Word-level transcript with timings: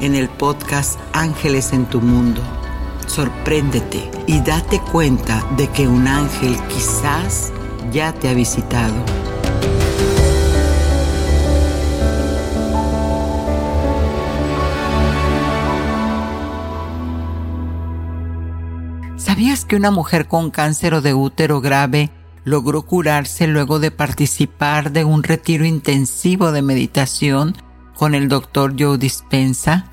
en 0.00 0.14
el 0.14 0.28
podcast 0.28 0.98
Ángeles 1.12 1.72
en 1.72 1.86
tu 1.86 2.00
Mundo. 2.00 2.42
Sorpréndete 3.06 4.10
y 4.26 4.40
date 4.40 4.80
cuenta 4.80 5.44
de 5.56 5.68
que 5.68 5.88
un 5.88 6.06
ángel 6.06 6.56
quizás 6.68 7.52
ya 7.92 8.12
te 8.12 8.28
ha 8.28 8.34
visitado. 8.34 8.94
¿Sabías 19.16 19.64
que 19.64 19.76
una 19.76 19.90
mujer 19.90 20.28
con 20.28 20.50
cáncer 20.50 21.00
de 21.02 21.14
útero 21.14 21.60
grave 21.60 22.10
logró 22.44 22.82
curarse 22.82 23.48
luego 23.48 23.80
de 23.80 23.90
participar 23.90 24.92
de 24.92 25.04
un 25.04 25.24
retiro 25.24 25.64
intensivo 25.64 26.52
de 26.52 26.62
meditación 26.62 27.56
con 27.96 28.14
el 28.14 28.28
doctor 28.28 28.74
Joe 28.78 28.98
Dispensa? 28.98 29.86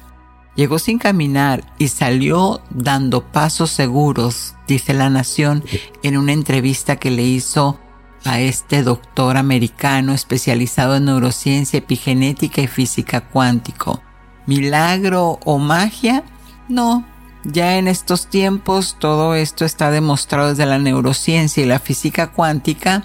Llegó 0.55 0.77
sin 0.77 0.99
caminar 0.99 1.73
y 1.79 1.87
salió 1.87 2.61
dando 2.69 3.31
pasos 3.31 3.71
seguros, 3.71 4.53
dice 4.67 4.93
La 4.93 5.09
Nación 5.09 5.63
en 6.03 6.17
una 6.17 6.33
entrevista 6.33 6.97
que 6.97 7.09
le 7.09 7.23
hizo 7.23 7.79
a 8.23 8.39
este 8.39 8.83
doctor 8.83 9.37
americano 9.37 10.13
especializado 10.13 10.95
en 10.95 11.05
neurociencia, 11.05 11.79
epigenética 11.79 12.61
y 12.61 12.67
física 12.67 13.21
cuántico. 13.21 14.01
¿Milagro 14.45 15.39
o 15.43 15.57
magia? 15.57 16.23
No. 16.69 17.05
Ya 17.45 17.77
en 17.77 17.87
estos 17.87 18.27
tiempos 18.27 18.95
todo 18.99 19.35
esto 19.35 19.65
está 19.65 19.91
demostrado 19.91 20.49
desde 20.49 20.65
la 20.65 20.79
neurociencia 20.79 21.63
y 21.63 21.67
la 21.67 21.79
física 21.79 22.31
cuántica 22.31 23.03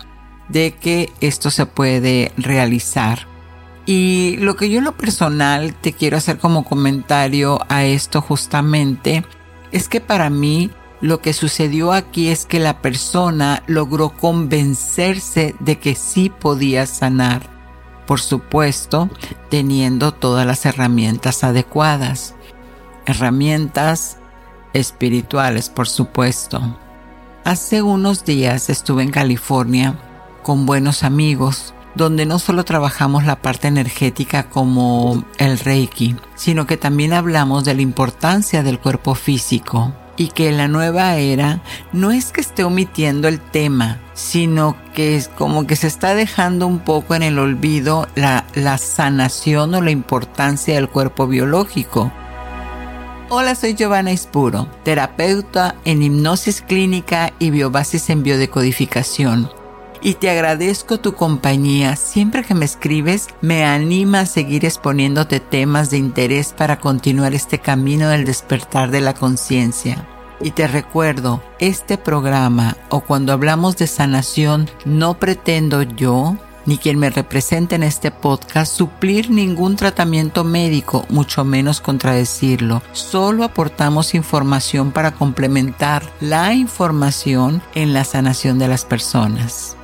de 0.49 0.75
que 0.75 1.13
esto 1.21 1.51
se 1.51 1.67
puede 1.67 2.33
realizar. 2.37 3.27
Y 3.89 4.37
lo 4.37 4.55
que 4.55 4.69
yo 4.69 4.81
en 4.81 4.85
lo 4.85 4.99
personal 4.99 5.73
te 5.73 5.95
quiero 5.95 6.19
hacer 6.19 6.37
como 6.37 6.63
comentario 6.63 7.59
a 7.71 7.85
esto 7.87 8.21
justamente 8.21 9.25
es 9.73 9.89
que 9.89 10.03
para 10.03 10.29
mí 10.29 10.71
lo 11.01 11.23
que 11.23 11.33
sucedió 11.33 11.95
aquí 11.95 12.29
es 12.29 12.45
que 12.45 12.61
la 12.61 12.83
persona 12.83 13.63
logró 13.67 14.11
convencerse 14.11 15.55
de 15.59 15.79
que 15.79 15.95
sí 15.95 16.29
podía 16.29 16.85
sanar. 16.85 17.49
Por 18.07 18.21
supuesto, 18.21 19.09
teniendo 19.49 20.13
todas 20.13 20.47
las 20.47 20.67
herramientas 20.67 21.43
adecuadas. 21.43 22.35
Herramientas 23.07 24.19
espirituales, 24.75 25.71
por 25.71 25.89
supuesto. 25.89 26.79
Hace 27.43 27.81
unos 27.81 28.27
días 28.27 28.69
estuve 28.69 29.03
en 29.03 29.13
California 29.13 29.99
con 30.43 30.67
buenos 30.67 31.05
amigos 31.05 31.73
donde 31.99 32.25
no 32.25 32.39
solo 32.39 32.65
trabajamos 32.65 33.25
la 33.25 33.43
parte 33.43 33.69
energética 33.69 34.49
como 34.49 35.25
el 35.37 35.59
Reiki, 35.59 36.17
sino 36.37 36.67
que 36.67 36.79
también 36.79 37.13
hablamos 37.13 37.65
de 37.65 37.75
la 37.75 37.83
importancia 37.83 38.63
del 38.63 38.79
cuerpo 38.79 39.15
físico 39.15 39.93
y 40.17 40.29
que 40.29 40.51
la 40.53 40.69
nueva 40.69 41.17
era 41.17 41.61
no 41.93 42.11
es 42.11 42.33
que 42.33 42.41
esté 42.41 42.65
omitiendo 42.65 43.29
el 43.29 43.41
tema, 43.41 43.99
sino 44.15 44.77
que 44.95 45.17
es 45.17 45.29
como 45.29 45.67
que 45.67 45.77
se 45.77 45.89
está 45.89 46.15
dejando 46.15 46.67
un 46.67 46.79
poco 46.79 47.15
en 47.17 47.25
el 47.25 47.39
olvido 47.39 48.07
la, 48.15 48.47
la 48.55 48.79
sanación 48.79 49.75
o 49.75 49.83
la 49.83 49.91
importancia 49.91 50.77
del 50.77 50.89
cuerpo 50.89 51.27
biológico. 51.27 52.13
Hola, 53.29 53.57
soy 53.57 53.75
Giovanna 53.75 54.13
Ispuro, 54.13 54.69
terapeuta 54.85 55.75
en 55.85 56.03
hipnosis 56.03 56.63
clínica 56.63 57.33
y 57.39 57.51
biobasis 57.51 58.09
en 58.09 58.23
biodecodificación 58.23 59.58
y 60.03 60.15
te 60.15 60.31
agradezco 60.31 60.99
tu 60.99 61.15
compañía. 61.15 61.97
Siempre 61.97 62.45
que 62.45 62.55
me 62.55 62.65
escribes 62.65 63.29
me 63.41 63.65
anima 63.65 64.21
a 64.21 64.27
seguir 64.27 64.65
exponiéndote 64.65 65.41
temas 65.41 65.91
de 65.91 65.99
interés 65.99 66.53
para 66.53 66.79
continuar 66.79 67.35
este 67.35 67.59
camino 67.59 68.09
del 68.09 68.25
despertar 68.25 68.91
de 68.91 69.01
la 69.01 69.15
conciencia. 69.15 70.07
Y 70.41 70.53
te 70.53 70.69
recuerdo, 70.69 71.43
este 71.59 71.99
programa 71.99 72.77
o 72.91 73.01
cuando 73.01 73.33
hablamos 73.33 73.77
de 73.77 73.87
sanación 73.87 74.71
no 74.85 75.19
pretendo 75.19 75.83
yo 75.83 76.37
ni 76.69 76.77
quien 76.77 76.99
me 76.99 77.09
represente 77.09 77.77
en 77.77 77.83
este 77.83 78.11
podcast 78.11 78.77
suplir 78.77 79.31
ningún 79.31 79.77
tratamiento 79.77 80.45
médico, 80.45 81.07
mucho 81.09 81.43
menos 81.43 81.81
contradecirlo. 81.81 82.83
Solo 82.93 83.45
aportamos 83.45 84.15
información 84.15 84.93
para 84.93 85.13
complementar 85.13 86.03
la 86.21 86.53
información 86.53 87.63
en 87.75 87.95
la 87.95 88.05
sanación 88.05 88.59
de 88.59 88.69
las 88.69 88.85
personas. 88.85 89.78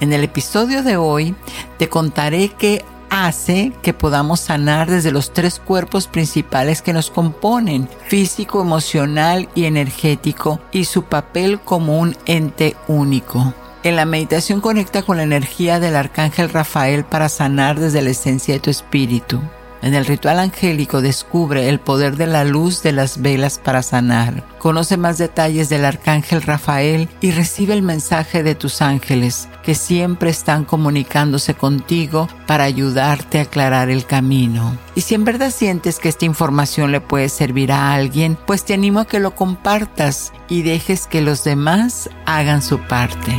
En 0.00 0.12
el 0.12 0.22
episodio 0.22 0.84
de 0.84 0.96
hoy 0.96 1.34
te 1.76 1.88
contaré 1.88 2.50
qué 2.50 2.84
hace 3.10 3.72
que 3.82 3.92
podamos 3.92 4.38
sanar 4.38 4.88
desde 4.88 5.10
los 5.10 5.32
tres 5.32 5.58
cuerpos 5.58 6.06
principales 6.06 6.82
que 6.82 6.92
nos 6.92 7.10
componen, 7.10 7.88
físico, 8.06 8.60
emocional 8.60 9.48
y 9.56 9.64
energético, 9.64 10.60
y 10.70 10.84
su 10.84 11.04
papel 11.04 11.58
como 11.60 11.98
un 11.98 12.16
ente 12.26 12.76
único. 12.86 13.54
En 13.82 13.96
la 13.96 14.04
meditación 14.04 14.60
conecta 14.60 15.02
con 15.02 15.16
la 15.16 15.22
energía 15.24 15.80
del 15.80 15.96
arcángel 15.96 16.50
Rafael 16.50 17.04
para 17.04 17.28
sanar 17.28 17.80
desde 17.80 18.02
la 18.02 18.10
esencia 18.10 18.54
de 18.54 18.60
tu 18.60 18.70
espíritu. 18.70 19.40
En 19.80 19.94
el 19.94 20.06
ritual 20.06 20.40
angélico 20.40 21.00
descubre 21.00 21.68
el 21.68 21.78
poder 21.78 22.16
de 22.16 22.26
la 22.26 22.44
luz 22.44 22.82
de 22.82 22.92
las 22.92 23.22
velas 23.22 23.58
para 23.58 23.82
sanar. 23.82 24.44
Conoce 24.58 24.96
más 24.96 25.18
detalles 25.18 25.68
del 25.68 25.84
arcángel 25.84 26.42
Rafael 26.42 27.08
y 27.20 27.30
recibe 27.30 27.74
el 27.74 27.82
mensaje 27.82 28.42
de 28.42 28.56
tus 28.56 28.82
ángeles 28.82 29.48
que 29.68 29.74
siempre 29.74 30.30
están 30.30 30.64
comunicándose 30.64 31.52
contigo 31.52 32.26
para 32.46 32.64
ayudarte 32.64 33.38
a 33.38 33.42
aclarar 33.42 33.90
el 33.90 34.06
camino. 34.06 34.74
Y 34.94 35.02
si 35.02 35.14
en 35.14 35.26
verdad 35.26 35.50
sientes 35.50 35.98
que 35.98 36.08
esta 36.08 36.24
información 36.24 36.90
le 36.90 37.02
puede 37.02 37.28
servir 37.28 37.70
a 37.72 37.92
alguien, 37.92 38.38
pues 38.46 38.64
te 38.64 38.72
animo 38.72 39.00
a 39.00 39.04
que 39.06 39.20
lo 39.20 39.34
compartas 39.34 40.32
y 40.48 40.62
dejes 40.62 41.06
que 41.06 41.20
los 41.20 41.44
demás 41.44 42.08
hagan 42.24 42.62
su 42.62 42.78
parte. 42.78 43.36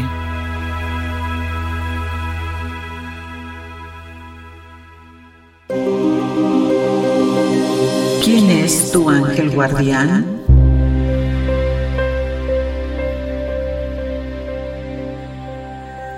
¿Quién 8.23 8.51
es 8.51 8.91
tu 8.91 9.09
ángel 9.09 9.49
guardián? 9.49 10.48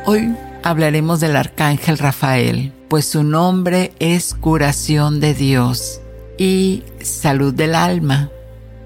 Hoy 0.05 0.35
hablaremos 0.63 1.19
del 1.19 1.35
arcángel 1.35 1.99
Rafael, 1.99 2.73
pues 2.89 3.05
su 3.05 3.23
nombre 3.23 3.93
es 3.99 4.33
curación 4.33 5.19
de 5.19 5.35
Dios 5.35 6.01
y 6.39 6.83
salud 7.01 7.53
del 7.53 7.75
alma. 7.75 8.31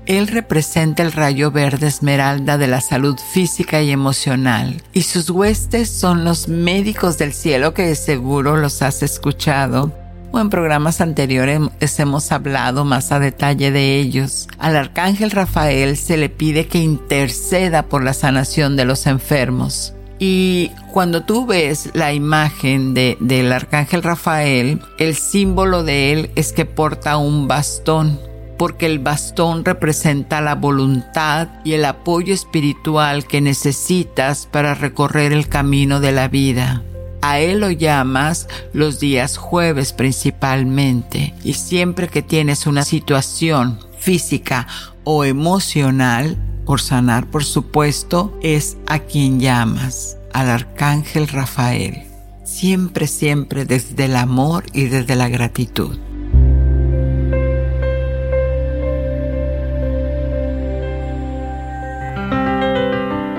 Él 0.07 0.27
representa 0.27 1.03
el 1.03 1.13
rayo 1.13 1.51
verde 1.51 1.87
esmeralda 1.87 2.57
de 2.57 2.67
la 2.67 2.81
salud 2.81 3.17
física 3.17 3.81
y 3.81 3.91
emocional, 3.91 4.83
y 4.91 5.03
sus 5.03 5.29
huestes 5.29 5.89
son 5.89 6.25
los 6.25 6.49
médicos 6.49 7.17
del 7.17 7.33
cielo 7.33 7.73
que 7.73 7.95
seguro 7.95 8.57
los 8.57 8.81
has 8.81 9.01
escuchado 9.01 9.93
o 10.35 10.39
en 10.41 10.49
programas 10.49 10.99
anteriores 10.99 11.61
hemos 11.97 12.33
hablado 12.33 12.83
más 12.83 13.13
a 13.13 13.19
detalle 13.19 13.71
de 13.71 13.97
ellos. 13.99 14.49
Al 14.59 14.75
arcángel 14.75 15.31
Rafael 15.31 15.95
se 15.95 16.17
le 16.17 16.27
pide 16.27 16.67
que 16.67 16.79
interceda 16.79 17.83
por 17.83 18.03
la 18.03 18.13
sanación 18.13 18.75
de 18.75 18.83
los 18.83 19.07
enfermos. 19.07 19.94
Y 20.19 20.71
cuando 20.91 21.23
tú 21.23 21.45
ves 21.45 21.89
la 21.93 22.13
imagen 22.13 22.93
de, 22.93 23.17
del 23.19 23.51
arcángel 23.51 24.03
Rafael, 24.03 24.81
el 24.97 25.15
símbolo 25.15 25.83
de 25.83 26.13
él 26.13 26.31
es 26.35 26.53
que 26.53 26.65
porta 26.65 27.17
un 27.17 27.47
bastón, 27.47 28.19
porque 28.57 28.85
el 28.85 28.99
bastón 28.99 29.65
representa 29.65 30.39
la 30.39 30.55
voluntad 30.55 31.49
y 31.65 31.73
el 31.73 31.83
apoyo 31.83 32.33
espiritual 32.33 33.25
que 33.25 33.41
necesitas 33.41 34.47
para 34.49 34.73
recorrer 34.73 35.33
el 35.33 35.49
camino 35.49 35.99
de 35.99 36.13
la 36.13 36.29
vida. 36.29 36.81
A 37.21 37.39
él 37.39 37.59
lo 37.59 37.71
llamas 37.71 38.47
los 38.71 38.99
días 38.99 39.35
jueves 39.35 39.93
principalmente 39.93 41.33
y 41.43 41.53
siempre 41.53 42.07
que 42.07 42.21
tienes 42.21 42.67
una 42.67 42.85
situación 42.85 43.79
física 43.97 44.67
o 45.05 45.23
emocional, 45.23 46.37
por 46.65 46.81
sanar, 46.81 47.29
por 47.29 47.45
supuesto, 47.45 48.37
es 48.41 48.75
a 48.87 48.99
quien 48.99 49.39
llamas, 49.39 50.17
al 50.33 50.49
arcángel 50.49 51.27
Rafael. 51.27 52.03
Siempre, 52.43 53.07
siempre 53.07 53.65
desde 53.65 54.05
el 54.05 54.15
amor 54.17 54.65
y 54.73 54.85
desde 54.85 55.15
la 55.15 55.29
gratitud. 55.29 55.97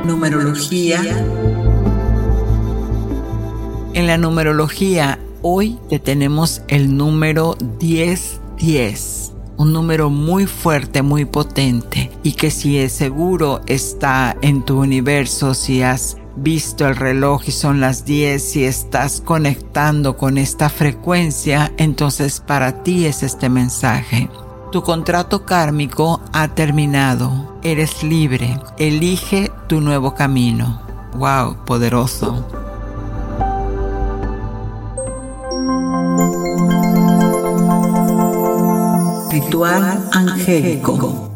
Numerología. 0.05 1.01
En 3.93 4.07
la 4.07 4.19
numerología, 4.19 5.19
hoy 5.43 5.79
te 5.89 5.99
tenemos 5.99 6.63
el 6.69 6.97
número 6.97 7.57
1010 7.81 9.36
un 9.57 9.73
número 9.73 10.11
muy 10.11 10.47
fuerte, 10.47 11.03
muy 11.03 11.25
potente 11.25 12.11
y 12.23 12.33
que 12.33 12.51
si 12.51 12.79
es 12.79 12.93
seguro 12.93 13.61
está 13.67 14.37
en 14.43 14.63
tu 14.63 14.81
universo, 14.81 15.55
si 15.55 15.83
has 15.83 16.17
visto 16.37 16.87
el 16.87 16.97
reloj 16.97 17.43
y 17.47 17.51
son 17.51 17.81
las 17.81 18.05
10, 18.05 18.43
si 18.43 18.65
estás 18.65 19.23
conectando 19.25 20.17
con 20.17 20.39
esta 20.39 20.69
frecuencia, 20.69 21.73
entonces 21.79 22.41
para 22.41 22.83
ti 22.83 23.07
es 23.07 23.23
este 23.23 23.49
mensaje. 23.49 24.29
Tu 24.73 24.83
contrato 24.83 25.45
kármico 25.45 26.21
ha 26.33 26.49
terminado, 26.49 27.59
eres 27.63 28.03
libre, 28.03 28.61
elige 28.79 29.51
tu 29.69 29.81
nuevo 29.81 30.15
camino. 30.15 30.83
¡Wow! 31.15 31.65
Poderoso. 31.65 32.45
Ritual 39.39 40.09
angélico. 40.13 41.31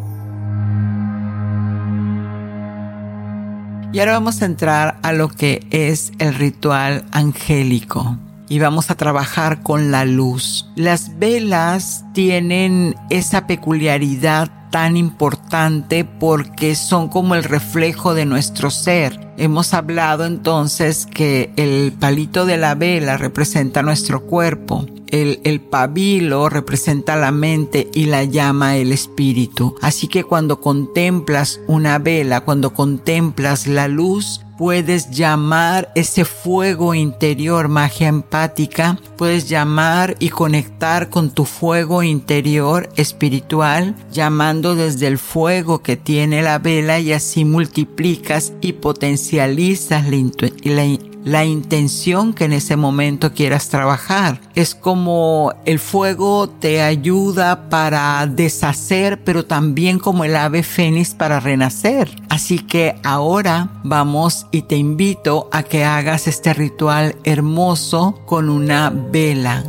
Y 3.92 3.98
ahora 3.98 4.12
vamos 4.12 4.40
a 4.40 4.46
entrar 4.46 4.98
a 5.02 5.12
lo 5.12 5.28
que 5.28 5.66
es 5.70 6.10
el 6.18 6.34
ritual 6.34 7.04
angélico 7.12 8.16
y 8.48 8.58
vamos 8.58 8.90
a 8.90 8.94
trabajar 8.94 9.62
con 9.62 9.90
la 9.90 10.06
luz. 10.06 10.66
Las 10.76 11.18
velas 11.18 12.06
tienen 12.14 12.94
esa 13.10 13.46
peculiaridad 13.46 14.50
tan 14.70 14.96
importante 14.96 16.06
porque 16.06 16.76
son 16.76 17.08
como 17.08 17.34
el 17.34 17.44
reflejo 17.44 18.14
de 18.14 18.24
nuestro 18.24 18.70
ser. 18.70 19.20
Hemos 19.36 19.74
hablado 19.74 20.24
entonces 20.24 21.04
que 21.04 21.52
el 21.56 21.92
palito 21.92 22.46
de 22.46 22.56
la 22.56 22.74
vela 22.74 23.18
representa 23.18 23.82
nuestro 23.82 24.22
cuerpo, 24.22 24.86
el, 25.10 25.40
el, 25.44 25.60
pabilo 25.60 26.48
representa 26.48 27.16
la 27.16 27.32
mente 27.32 27.88
y 27.94 28.06
la 28.06 28.24
llama 28.24 28.76
el 28.76 28.92
espíritu. 28.92 29.76
Así 29.80 30.08
que 30.08 30.24
cuando 30.24 30.60
contemplas 30.60 31.60
una 31.66 31.98
vela, 31.98 32.40
cuando 32.40 32.72
contemplas 32.72 33.66
la 33.66 33.88
luz, 33.88 34.40
puedes 34.60 35.10
llamar 35.10 35.90
ese 35.94 36.26
fuego 36.26 36.94
interior, 36.94 37.68
magia 37.68 38.08
empática, 38.08 38.98
puedes 39.16 39.48
llamar 39.48 40.16
y 40.18 40.28
conectar 40.28 41.08
con 41.08 41.30
tu 41.30 41.46
fuego 41.46 42.02
interior 42.02 42.90
espiritual, 42.96 43.96
llamando 44.12 44.74
desde 44.74 45.06
el 45.06 45.16
fuego 45.16 45.82
que 45.82 45.96
tiene 45.96 46.42
la 46.42 46.58
vela 46.58 47.00
y 47.00 47.14
así 47.14 47.46
multiplicas 47.46 48.52
y 48.60 48.74
potencializas 48.74 50.04
la, 50.10 50.30
la 50.64 50.84
la 51.24 51.44
intención 51.44 52.32
que 52.32 52.44
en 52.44 52.52
ese 52.52 52.76
momento 52.76 53.32
quieras 53.32 53.68
trabajar. 53.68 54.40
Es 54.54 54.74
como 54.74 55.52
el 55.64 55.78
fuego 55.78 56.48
te 56.48 56.82
ayuda 56.82 57.68
para 57.68 58.26
deshacer, 58.26 59.22
pero 59.22 59.44
también 59.44 59.98
como 59.98 60.24
el 60.24 60.36
ave 60.36 60.62
fénix 60.62 61.14
para 61.14 61.40
renacer. 61.40 62.10
Así 62.28 62.58
que 62.58 62.96
ahora 63.04 63.68
vamos 63.84 64.46
y 64.50 64.62
te 64.62 64.76
invito 64.76 65.48
a 65.52 65.62
que 65.62 65.84
hagas 65.84 66.26
este 66.26 66.54
ritual 66.54 67.16
hermoso 67.24 68.20
con 68.26 68.48
una 68.48 68.90
vela, 68.90 69.64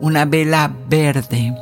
una 0.00 0.24
vela 0.24 0.74
verde. 0.88 1.54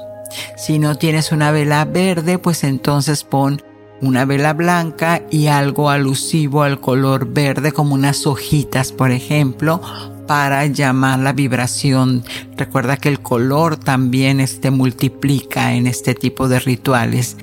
Si 0.56 0.78
no 0.78 0.96
tienes 0.96 1.32
una 1.32 1.50
vela 1.50 1.84
verde, 1.84 2.38
pues 2.38 2.64
entonces 2.64 3.22
pon 3.24 3.62
una 4.00 4.24
vela 4.24 4.52
blanca 4.52 5.22
y 5.30 5.46
algo 5.46 5.90
alusivo 5.90 6.62
al 6.62 6.80
color 6.80 7.32
verde 7.32 7.72
como 7.72 7.94
unas 7.94 8.26
hojitas, 8.26 8.92
por 8.92 9.10
ejemplo, 9.10 9.80
para 10.26 10.66
llamar 10.66 11.18
la 11.18 11.32
vibración. 11.32 12.24
Recuerda 12.56 12.96
que 12.96 13.08
el 13.08 13.20
color 13.20 13.76
también 13.76 14.40
este 14.40 14.70
multiplica 14.70 15.74
en 15.74 15.86
este 15.86 16.14
tipo 16.14 16.48
de 16.48 16.60
rituales. 16.60 17.36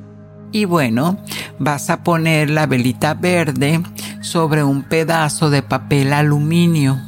Y 0.51 0.65
bueno, 0.65 1.17
vas 1.59 1.89
a 1.89 2.03
poner 2.03 2.49
la 2.49 2.65
velita 2.65 3.13
verde 3.13 3.81
sobre 4.21 4.63
un 4.63 4.83
pedazo 4.83 5.49
de 5.49 5.63
papel 5.63 6.11
aluminio 6.11 6.99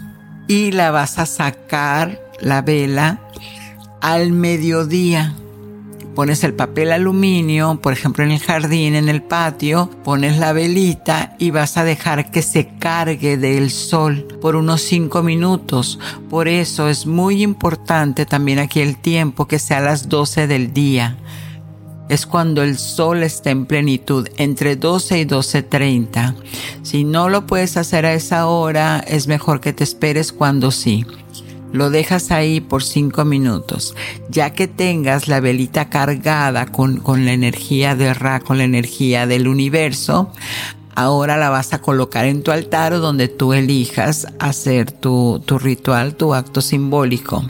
y 0.48 0.72
la 0.72 0.92
vas 0.92 1.20
a 1.20 1.26
sacar 1.26 2.22
la 2.40 2.62
vela 2.62 3.20
al 4.02 4.32
mediodía 4.32 5.34
pones 6.16 6.44
el 6.44 6.54
papel 6.54 6.92
aluminio, 6.92 7.80
por 7.82 7.94
ejemplo 7.94 8.24
en 8.24 8.32
el 8.32 8.40
jardín, 8.40 8.96
en 8.96 9.10
el 9.10 9.22
patio, 9.22 9.90
pones 10.04 10.38
la 10.38 10.54
velita 10.54 11.36
y 11.40 11.52
vas 11.52 11.78
a 11.78 11.84
dejar 11.84 12.32
que 12.32 12.42
se 12.42 12.68
cargue 12.80 13.38
del 13.38 13.72
sol 13.72 14.28
por 14.42 14.56
unos 14.56 14.82
5 14.82 15.24
minutos. 15.24 16.00
Por 16.30 16.48
eso 16.48 16.88
es 16.88 17.06
muy 17.06 17.42
importante 17.42 18.26
también 18.26 18.60
aquí 18.60 18.82
el 18.82 18.98
tiempo 18.98 19.48
que 19.48 19.60
sea 19.60 19.80
a 19.80 19.82
las 19.82 20.10
12 20.10 20.48
del 20.48 20.74
día. 20.74 21.18
Es 22.10 22.26
cuando 22.26 22.64
el 22.64 22.78
sol 22.78 23.24
está 23.24 23.50
en 23.50 23.66
plenitud, 23.66 24.28
entre 24.38 24.76
12 24.76 25.20
y 25.20 25.26
12.30. 25.26 26.36
Si 26.84 27.06
no 27.06 27.30
lo 27.30 27.48
puedes 27.48 27.78
hacer 27.78 28.06
a 28.06 28.14
esa 28.14 28.48
hora, 28.48 29.00
es 29.00 29.28
mejor 29.28 29.62
que 29.62 29.74
te 29.74 29.84
esperes 29.84 30.34
cuando 30.34 30.70
sí. 30.70 31.06
Lo 31.74 31.90
dejas 31.90 32.32
ahí 32.32 32.62
por 32.62 32.84
cinco 32.84 33.26
minutos. 33.26 33.96
Ya 34.30 34.52
que 34.52 34.68
tengas 34.68 35.28
la 35.28 35.40
velita 35.40 35.90
cargada 35.90 36.68
con, 36.68 36.98
con 36.98 37.26
la 37.26 37.34
energía 37.34 37.96
de 37.96 38.14
Ra, 38.14 38.40
con 38.40 38.60
la 38.60 38.64
energía 38.64 39.26
del 39.26 39.48
universo, 39.48 40.32
ahora 40.96 41.36
la 41.36 41.50
vas 41.50 41.74
a 41.74 41.82
colocar 41.82 42.26
en 42.26 42.44
tu 42.44 42.52
altar 42.52 42.94
o 42.94 43.00
donde 43.00 43.28
tú 43.28 43.54
elijas 43.54 44.28
hacer 44.40 44.92
tu, 44.92 45.42
tu 45.46 45.58
ritual, 45.58 46.16
tu 46.16 46.36
acto 46.36 46.62
simbólico. 46.62 47.44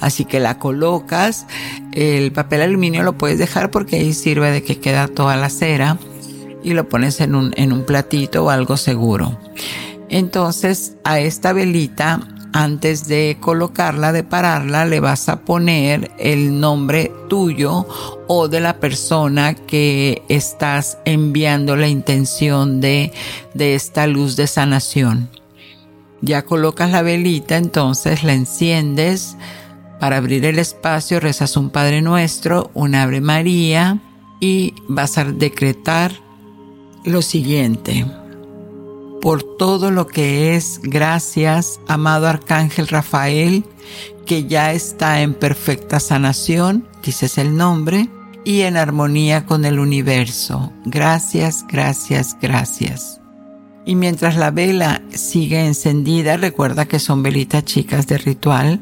Así 0.00 0.24
que 0.24 0.40
la 0.40 0.58
colocas, 0.58 1.46
el 1.92 2.32
papel 2.32 2.62
aluminio 2.62 3.04
lo 3.04 3.16
puedes 3.16 3.38
dejar 3.38 3.70
porque 3.70 3.96
ahí 3.96 4.12
sirve 4.12 4.50
de 4.50 4.64
que 4.64 4.80
queda 4.80 5.06
toda 5.06 5.36
la 5.36 5.48
cera 5.48 5.96
y 6.62 6.72
lo 6.72 6.88
pones 6.88 7.20
en 7.20 7.36
un, 7.36 7.52
en 7.56 7.72
un 7.72 7.84
platito 7.84 8.44
o 8.44 8.50
algo 8.50 8.76
seguro. 8.76 9.38
Entonces 10.08 10.96
a 11.04 11.20
esta 11.20 11.52
velita 11.52 12.20
antes 12.52 13.06
de 13.06 13.36
colocarla, 13.40 14.12
de 14.12 14.24
pararla, 14.24 14.84
le 14.84 15.00
vas 15.00 15.28
a 15.28 15.40
poner 15.40 16.10
el 16.18 16.60
nombre 16.60 17.12
tuyo 17.28 17.86
o 18.26 18.48
de 18.48 18.60
la 18.60 18.78
persona 18.78 19.54
que 19.54 20.22
estás 20.28 20.98
enviando 21.04 21.76
la 21.76 21.88
intención 21.88 22.80
de, 22.80 23.12
de 23.54 23.74
esta 23.74 24.06
luz 24.06 24.36
de 24.36 24.46
sanación. 24.46 25.30
Ya 26.22 26.44
colocas 26.44 26.90
la 26.90 27.02
velita, 27.02 27.56
entonces 27.56 28.24
la 28.24 28.34
enciendes. 28.34 29.36
Para 29.98 30.16
abrir 30.16 30.44
el 30.46 30.58
espacio 30.58 31.20
rezas 31.20 31.56
un 31.56 31.70
Padre 31.70 32.02
Nuestro, 32.02 32.70
un 32.74 32.94
Ave 32.94 33.20
María 33.20 33.98
y 34.40 34.74
vas 34.88 35.18
a 35.18 35.24
decretar 35.24 36.12
lo 37.04 37.22
siguiente 37.22 38.06
por 39.20 39.42
todo 39.42 39.90
lo 39.90 40.06
que 40.06 40.56
es. 40.56 40.80
Gracias, 40.82 41.80
amado 41.86 42.26
Arcángel 42.26 42.88
Rafael, 42.88 43.64
que 44.26 44.44
ya 44.46 44.72
está 44.72 45.22
en 45.22 45.34
perfecta 45.34 46.00
sanación, 46.00 46.86
dices 47.02 47.38
el 47.38 47.56
nombre, 47.56 48.08
y 48.44 48.62
en 48.62 48.76
armonía 48.76 49.44
con 49.46 49.64
el 49.64 49.78
universo. 49.78 50.72
Gracias, 50.84 51.64
gracias, 51.68 52.36
gracias. 52.40 53.20
Y 53.84 53.94
mientras 53.94 54.36
la 54.36 54.50
vela 54.50 55.02
sigue 55.10 55.66
encendida, 55.66 56.36
recuerda 56.36 56.86
que 56.86 56.98
son 56.98 57.22
velitas 57.22 57.64
chicas 57.64 58.06
de 58.06 58.18
ritual. 58.18 58.80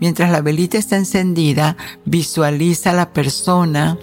Mientras 0.00 0.30
la 0.30 0.40
velita 0.40 0.78
está 0.78 0.96
encendida, 0.96 1.76
visualiza 2.04 2.90
a 2.90 2.94
la 2.94 3.12
persona 3.12 3.98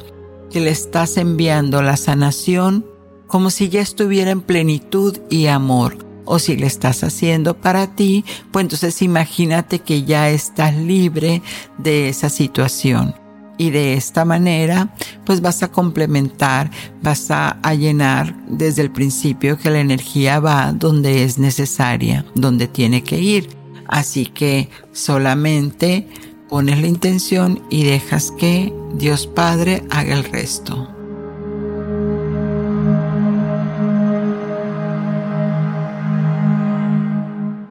que 0.52 0.60
le 0.60 0.70
estás 0.70 1.18
enviando 1.18 1.82
la 1.82 1.98
sanación 1.98 2.86
como 3.28 3.50
si 3.50 3.70
ya 3.70 3.82
estuviera 3.82 4.32
en 4.32 4.42
plenitud 4.42 5.18
y 5.30 5.48
amor. 5.48 5.98
O 6.26 6.40
si 6.40 6.58
le 6.58 6.68
estás 6.68 7.04
haciendo 7.04 7.56
para 7.56 7.96
ti, 7.96 8.26
pues 8.52 8.64
entonces 8.64 9.02
imagínate 9.02 9.80
que 9.80 10.04
ya 10.04 10.30
estás 10.30 10.76
libre 10.76 11.42
de 11.78 12.10
esa 12.10 12.30
situación. 12.30 13.16
Y 13.58 13.72
de 13.72 13.94
esta 13.94 14.26
manera, 14.26 14.94
pues 15.26 15.42
vas 15.42 15.64
a 15.64 15.72
complementar, 15.72 16.70
vas 17.02 17.32
a, 17.32 17.58
a, 17.64 17.74
llenar 17.74 18.36
desde 18.48 18.84
el 18.84 18.92
principio 18.92 19.58
que 19.58 19.72
la 19.72 19.80
energía 19.80 20.40
va 20.40 20.74
donde 20.74 21.24
es 21.24 21.40
necesaria, 21.40 22.26
donde 22.36 22.68
tiene 22.68 23.04
que 23.04 23.20
ir. 23.20 23.50
Así 23.88 24.26
que 24.26 24.70
solamente 24.92 26.08
pones 26.50 26.80
la 26.82 26.88
intención 26.88 27.64
y 27.70 27.84
dejas 27.84 28.32
que 28.32 28.74
Dios 28.94 29.28
Padre 29.28 29.84
haga 29.90 30.14
el 30.14 30.24
resto. 30.24 30.97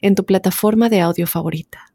en 0.00 0.14
tu 0.14 0.24
plataforma 0.24 0.88
de 0.88 1.00
audio 1.00 1.26
favorita. 1.26 1.92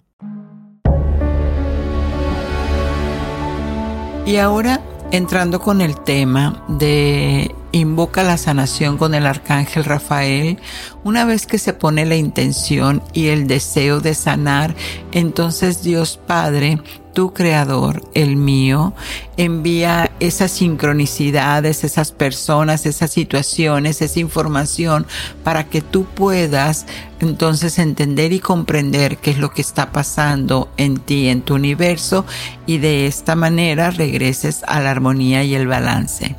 Y 4.26 4.38
ahora, 4.38 4.82
entrando 5.12 5.60
con 5.60 5.82
el 5.82 6.00
tema 6.04 6.64
de 6.68 7.54
invoca 7.72 8.24
la 8.24 8.38
sanación 8.38 8.98
con 8.98 9.14
el 9.14 9.26
arcángel 9.26 9.84
Rafael, 9.84 10.58
una 11.04 11.26
vez 11.26 11.46
que 11.46 11.60
se 11.60 11.74
pone 11.74 12.06
la 12.06 12.16
intención 12.16 13.04
y 13.14 13.28
el 13.28 13.48
deseo 13.48 14.00
de 14.00 14.16
sanar, 14.16 14.76
entonces 15.12 15.84
Dios 15.84 16.20
Padre 16.26 16.80
tu 17.16 17.34
creador, 17.34 18.04
el 18.14 18.36
mío, 18.36 18.94
envía 19.38 20.12
esas 20.20 20.52
sincronicidades, 20.52 21.86
esas 21.86 22.12
personas, 22.12 22.86
esas 22.86 23.10
situaciones, 23.10 24.02
esa 24.02 24.20
información 24.20 25.08
para 25.44 25.64
que 25.64 25.82
tú 25.82 26.04
puedas 26.04 26.86
entonces 27.22 27.80
entender 27.80 28.34
y 28.34 28.40
comprender 28.40 29.18
qué 29.18 29.32
es 29.32 29.40
lo 29.40 29.52
que 29.52 29.62
está 29.62 29.94
pasando 29.94 30.70
en 30.76 30.98
ti, 30.98 31.30
en 31.30 31.42
tu 31.42 31.56
universo 31.56 32.26
y 32.66 32.80
de 32.80 33.08
esta 33.08 33.36
manera 33.36 33.92
regreses 33.92 34.62
a 34.68 34.82
la 34.82 34.92
armonía 34.92 35.44
y 35.46 35.56
el 35.56 35.68
balance. 35.68 36.36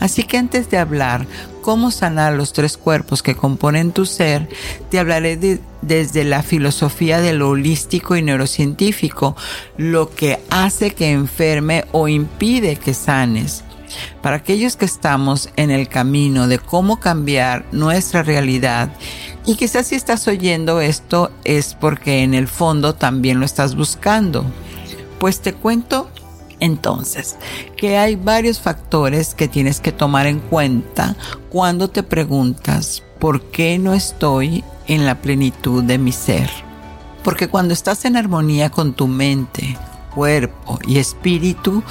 Así 0.00 0.24
que 0.24 0.38
antes 0.38 0.70
de 0.70 0.78
hablar 0.78 1.26
cómo 1.60 1.90
sanar 1.90 2.32
los 2.32 2.52
tres 2.52 2.76
cuerpos 2.76 3.22
que 3.22 3.36
componen 3.36 3.92
tu 3.92 4.06
ser, 4.06 4.48
te 4.90 4.98
hablaré 4.98 5.60
desde 5.82 6.24
la 6.24 6.42
filosofía 6.42 7.20
de 7.20 7.34
lo 7.34 7.50
holístico 7.50 8.16
y 8.16 8.22
neurocientífico, 8.22 9.36
lo 9.76 10.10
que 10.10 10.40
hace 10.50 10.92
que 10.92 11.12
enferme 11.12 11.84
o 11.92 12.08
impide 12.08 12.76
que 12.76 12.94
sanes. 12.94 13.62
Para 14.22 14.36
aquellos 14.36 14.76
que 14.76 14.84
estamos 14.84 15.50
en 15.56 15.70
el 15.70 15.88
camino 15.88 16.48
de 16.48 16.58
cómo 16.58 17.00
cambiar 17.00 17.64
nuestra 17.72 18.22
realidad, 18.22 18.90
y 19.46 19.56
quizás 19.56 19.88
si 19.88 19.96
estás 19.96 20.28
oyendo 20.28 20.80
esto 20.80 21.30
es 21.44 21.74
porque 21.74 22.22
en 22.22 22.34
el 22.34 22.46
fondo 22.46 22.94
también 22.94 23.40
lo 23.40 23.46
estás 23.46 23.74
buscando, 23.74 24.44
pues 25.18 25.40
te 25.40 25.52
cuento 25.52 26.09
entonces, 26.60 27.36
que 27.76 27.96
hay 27.96 28.16
varios 28.16 28.60
factores 28.60 29.34
que 29.34 29.48
tienes 29.48 29.80
que 29.80 29.92
tomar 29.92 30.26
en 30.26 30.40
cuenta 30.40 31.16
cuando 31.50 31.88
te 31.88 32.02
preguntas 32.02 33.02
por 33.18 33.42
qué 33.42 33.78
no 33.78 33.94
estoy 33.94 34.62
en 34.86 35.06
la 35.06 35.20
plenitud 35.20 35.82
de 35.82 35.98
mi 35.98 36.12
ser. 36.12 36.50
Porque 37.24 37.48
cuando 37.48 37.74
estás 37.74 38.04
en 38.04 38.16
armonía 38.16 38.70
con 38.70 38.94
tu 38.94 39.06
mente, 39.06 39.76
cuerpo 40.14 40.78
y 40.86 40.98
espíritu, 40.98 41.82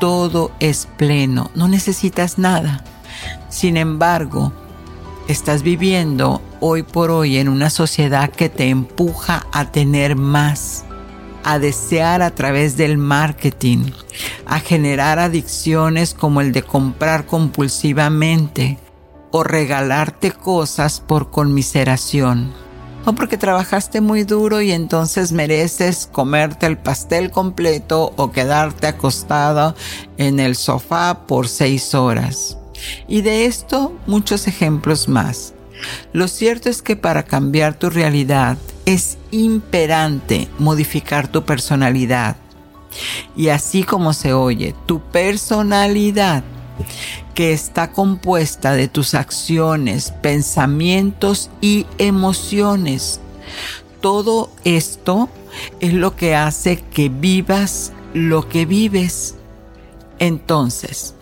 todo 0.00 0.50
es 0.60 0.88
pleno, 0.96 1.50
no 1.54 1.68
necesitas 1.68 2.38
nada. 2.38 2.84
Sin 3.48 3.76
embargo, 3.76 4.52
estás 5.28 5.62
viviendo 5.62 6.42
hoy 6.60 6.82
por 6.82 7.10
hoy 7.10 7.36
en 7.38 7.48
una 7.48 7.70
sociedad 7.70 8.30
que 8.30 8.48
te 8.48 8.68
empuja 8.68 9.46
a 9.52 9.70
tener 9.70 10.16
más 10.16 10.84
a 11.44 11.58
desear 11.58 12.22
a 12.22 12.34
través 12.34 12.76
del 12.76 12.98
marketing, 12.98 13.90
a 14.46 14.60
generar 14.60 15.18
adicciones 15.18 16.14
como 16.14 16.40
el 16.40 16.52
de 16.52 16.62
comprar 16.62 17.26
compulsivamente 17.26 18.78
o 19.30 19.42
regalarte 19.42 20.32
cosas 20.32 21.00
por 21.00 21.30
conmiseración. 21.30 22.52
O 23.04 23.14
porque 23.14 23.36
trabajaste 23.36 24.00
muy 24.00 24.22
duro 24.22 24.60
y 24.60 24.70
entonces 24.70 25.32
mereces 25.32 26.08
comerte 26.12 26.66
el 26.66 26.78
pastel 26.78 27.32
completo 27.32 28.12
o 28.16 28.30
quedarte 28.30 28.86
acostado 28.86 29.74
en 30.18 30.38
el 30.38 30.54
sofá 30.54 31.26
por 31.26 31.48
seis 31.48 31.94
horas. 31.94 32.58
Y 33.08 33.22
de 33.22 33.46
esto 33.46 33.92
muchos 34.06 34.46
ejemplos 34.46 35.08
más. 35.08 35.54
Lo 36.12 36.28
cierto 36.28 36.68
es 36.68 36.82
que 36.82 36.96
para 36.96 37.24
cambiar 37.24 37.74
tu 37.74 37.90
realidad 37.90 38.58
es 38.86 39.18
imperante 39.30 40.48
modificar 40.58 41.28
tu 41.28 41.44
personalidad. 41.44 42.36
Y 43.36 43.48
así 43.48 43.84
como 43.84 44.12
se 44.12 44.34
oye, 44.34 44.74
tu 44.86 45.00
personalidad 45.00 46.44
que 47.34 47.52
está 47.52 47.92
compuesta 47.92 48.74
de 48.74 48.88
tus 48.88 49.14
acciones, 49.14 50.12
pensamientos 50.22 51.50
y 51.60 51.86
emociones. 51.98 53.20
Todo 54.00 54.50
esto 54.64 55.28
es 55.80 55.94
lo 55.94 56.16
que 56.16 56.34
hace 56.34 56.78
que 56.78 57.08
vivas 57.08 57.92
lo 58.14 58.48
que 58.48 58.66
vives. 58.66 59.36
Entonces, 60.18 61.14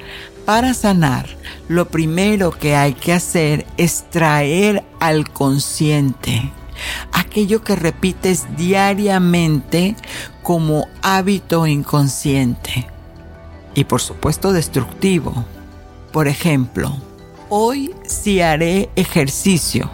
para 0.50 0.74
sanar, 0.74 1.26
lo 1.68 1.90
primero 1.90 2.50
que 2.50 2.74
hay 2.74 2.94
que 2.94 3.12
hacer 3.12 3.64
es 3.76 4.10
traer 4.10 4.82
al 4.98 5.30
consciente 5.30 6.52
aquello 7.12 7.62
que 7.62 7.76
repites 7.76 8.48
diariamente 8.56 9.94
como 10.42 10.88
hábito 11.02 11.68
inconsciente 11.68 12.88
y 13.76 13.84
por 13.84 14.00
supuesto 14.00 14.52
destructivo. 14.52 15.44
Por 16.12 16.26
ejemplo, 16.26 16.96
hoy 17.48 17.94
sí 18.04 18.40
haré 18.40 18.90
ejercicio. 18.96 19.88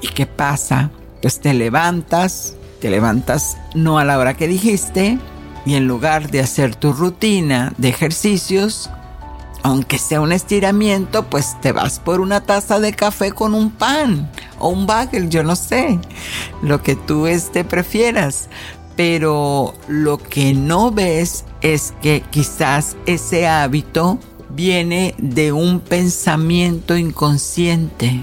¿Y 0.00 0.08
qué 0.08 0.26
pasa? 0.26 0.90
Pues 1.22 1.38
te 1.38 1.54
levantas, 1.54 2.56
te 2.80 2.90
levantas 2.90 3.56
no 3.72 4.00
a 4.00 4.04
la 4.04 4.18
hora 4.18 4.36
que 4.36 4.48
dijiste 4.48 5.16
y 5.64 5.76
en 5.76 5.86
lugar 5.86 6.32
de 6.32 6.40
hacer 6.40 6.74
tu 6.74 6.92
rutina 6.92 7.72
de 7.78 7.90
ejercicios, 7.90 8.90
aunque 9.64 9.98
sea 9.98 10.20
un 10.20 10.30
estiramiento, 10.30 11.24
pues 11.24 11.58
te 11.62 11.72
vas 11.72 11.98
por 11.98 12.20
una 12.20 12.42
taza 12.42 12.80
de 12.80 12.92
café 12.92 13.32
con 13.32 13.54
un 13.54 13.70
pan 13.70 14.30
o 14.58 14.68
un 14.68 14.86
bagel, 14.86 15.30
yo 15.30 15.42
no 15.42 15.56
sé, 15.56 15.98
lo 16.62 16.82
que 16.82 16.96
tú 16.96 17.26
este 17.26 17.64
prefieras. 17.64 18.50
Pero 18.94 19.74
lo 19.88 20.18
que 20.18 20.52
no 20.52 20.90
ves 20.90 21.46
es 21.62 21.94
que 22.02 22.22
quizás 22.30 22.96
ese 23.06 23.48
hábito 23.48 24.18
viene 24.50 25.14
de 25.16 25.50
un 25.50 25.80
pensamiento 25.80 26.94
inconsciente 26.94 28.22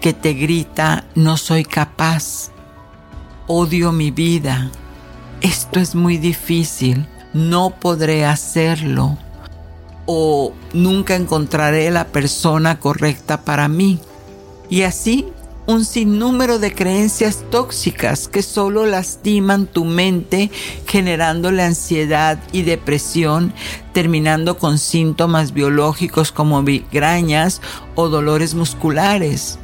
que 0.00 0.12
te 0.12 0.32
grita, 0.32 1.06
no 1.16 1.36
soy 1.36 1.64
capaz, 1.64 2.52
odio 3.48 3.90
mi 3.90 4.12
vida, 4.12 4.70
esto 5.40 5.80
es 5.80 5.96
muy 5.96 6.18
difícil, 6.18 7.04
no 7.34 7.70
podré 7.70 8.24
hacerlo 8.24 9.18
o 10.06 10.52
nunca 10.72 11.14
encontraré 11.16 11.90
la 11.90 12.06
persona 12.08 12.80
correcta 12.80 13.42
para 13.44 13.68
mí. 13.68 14.00
Y 14.68 14.82
así 14.82 15.26
un 15.66 15.84
sinnúmero 15.84 16.58
de 16.58 16.72
creencias 16.72 17.44
tóxicas 17.50 18.28
que 18.28 18.42
solo 18.42 18.86
lastiman 18.86 19.66
tu 19.66 19.84
mente, 19.84 20.50
generando 20.86 21.50
la 21.50 21.66
ansiedad 21.66 22.38
y 22.52 22.62
depresión, 22.62 23.52
terminando 23.92 24.58
con 24.58 24.78
síntomas 24.78 25.52
biológicos 25.52 26.30
como 26.30 26.62
migrañas 26.62 27.60
o 27.96 28.08
dolores 28.08 28.54
musculares. 28.54 29.58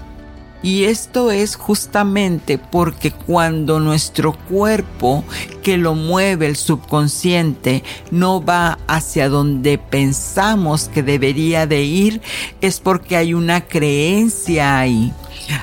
Y 0.63 0.85
esto 0.85 1.33
es 1.33 1.57
justamente 1.57 2.57
porque 2.57 3.11
cuando 3.11 3.81
nuestro 3.81 4.33
cuerpo 4.33 5.25
que 5.61 5.77
lo 5.77 5.97
mueve 5.97 6.47
el 6.47 6.55
subconsciente 6.55 7.83
no 8.13 8.45
va 8.45 8.79
hacia 8.87 9.29
donde 9.29 9.79
pensamos 9.79 10.89
que 10.89 11.03
debería 11.03 11.67
de 11.67 11.83
ir, 11.83 12.23
es 12.61 12.79
porque 12.79 13.17
hay 13.17 13.35
una 13.35 13.63
creencia 13.63 14.79
ahí. 14.79 15.13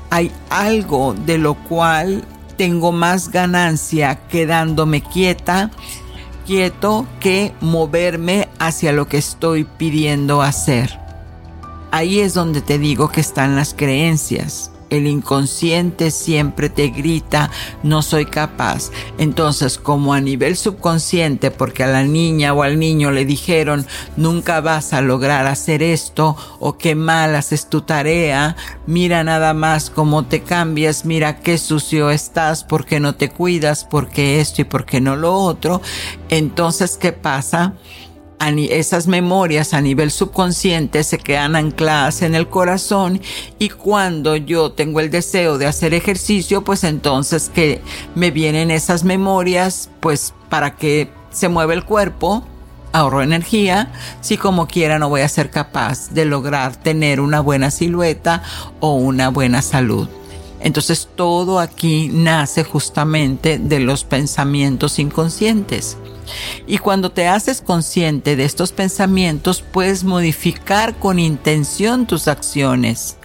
Hay 0.10 0.34
algo 0.50 1.16
de 1.26 1.38
lo 1.38 1.56
cual 1.56 2.26
tengo 2.58 2.92
más 2.92 3.30
ganancia 3.30 4.28
quedándome 4.28 5.02
quieta, 5.02 5.72
quieto, 6.46 7.08
que 7.22 7.54
moverme 7.62 8.50
hacia 8.60 8.92
lo 8.92 9.08
que 9.08 9.18
estoy 9.18 9.64
pidiendo 9.64 10.42
hacer. 10.42 11.00
Ahí 11.92 12.20
es 12.20 12.34
donde 12.34 12.62
te 12.62 12.78
digo 12.78 13.10
que 13.10 13.22
están 13.22 13.56
las 13.56 13.74
creencias 13.74 14.72
el 14.90 15.08
inconsciente 15.08 16.12
siempre 16.12 16.70
te 16.70 16.90
grita, 16.90 17.52
no 17.84 18.02
soy 18.02 18.26
capaz. 18.26 18.92
Entonces, 19.18 19.78
como 19.78 20.14
a 20.14 20.22
nivel 20.22 20.58
subconsciente, 20.58 21.52
porque 21.52 21.84
a 21.84 21.88
la 21.88 22.04
niña 22.04 22.54
o 22.54 22.64
al 22.64 22.80
niño 22.80 23.12
le 23.12 23.26
dijeron, 23.26 23.86
nunca 24.18 24.62
vas 24.62 24.94
a 24.94 25.02
lograr 25.02 25.48
hacer 25.48 25.84
esto, 25.84 26.36
o 26.60 26.78
qué 26.78 26.96
mal 26.96 27.36
haces 27.36 27.70
tu 27.70 27.82
tarea, 27.82 28.56
mira 28.88 29.24
nada 29.24 29.54
más 29.54 29.90
cómo 29.90 30.26
te 30.26 30.42
cambias, 30.42 31.06
mira 31.06 31.40
qué 31.40 31.58
sucio 31.58 32.12
estás, 32.12 32.64
porque 32.64 33.00
no 33.00 33.16
te 33.16 33.30
cuidas, 33.30 33.86
porque 33.86 34.40
esto 34.42 34.62
y 34.62 34.66
porque 34.66 35.02
no 35.02 35.16
lo 35.16 35.34
otro. 35.34 35.82
Entonces, 36.30 36.98
¿qué 37.00 37.12
pasa? 37.12 37.74
Esas 38.40 39.08
memorias 39.08 39.74
a 39.74 39.82
nivel 39.82 40.12
subconsciente 40.12 41.04
se 41.04 41.18
quedan 41.18 41.56
ancladas 41.56 42.22
en 42.22 42.36
el 42.36 42.48
corazón 42.48 43.22
y 43.60 43.70
cuando 43.70 44.36
yo 44.38 44.72
tengo 44.72 45.02
el 45.02 45.12
deseo 45.12 45.58
de 45.58 45.68
hacer 45.68 45.94
ejercicio, 45.94 46.64
pues 46.64 46.84
entonces 46.84 47.50
que 47.54 47.82
me 48.16 48.32
vienen 48.32 48.72
esas 48.72 49.04
memorias, 49.04 49.90
pues 50.00 50.34
para 50.50 50.76
que 50.76 51.10
se 51.32 51.50
mueva 51.50 51.74
el 51.74 51.84
cuerpo, 51.84 52.44
ahorro 52.94 53.22
energía, 53.22 53.92
si 54.22 54.38
como 54.38 54.68
quiera 54.68 55.00
no 55.00 55.10
voy 55.10 55.22
a 55.22 55.30
ser 55.30 55.52
capaz 55.52 56.10
de 56.12 56.26
lograr 56.26 56.76
tener 56.76 57.20
una 57.20 57.42
buena 57.42 57.72
silueta 57.72 58.42
o 58.80 58.96
una 58.96 59.30
buena 59.30 59.62
salud. 59.62 60.08
Entonces 60.62 61.08
todo 61.16 61.60
aquí 61.60 62.10
nace 62.12 62.64
justamente 62.64 63.58
de 63.60 63.80
los 63.80 64.04
pensamientos 64.04 65.00
inconscientes. 65.00 65.98
Y 66.68 66.78
cuando 66.78 67.12
te 67.12 67.28
haces 67.28 67.62
consciente 67.62 68.36
de 68.36 68.46
estos 68.46 68.72
pensamientos, 68.72 69.62
puedes 69.62 70.04
modificar 70.04 70.96
con 70.96 71.20
intención 71.20 72.06
tus 72.06 72.28
acciones, 72.28 73.18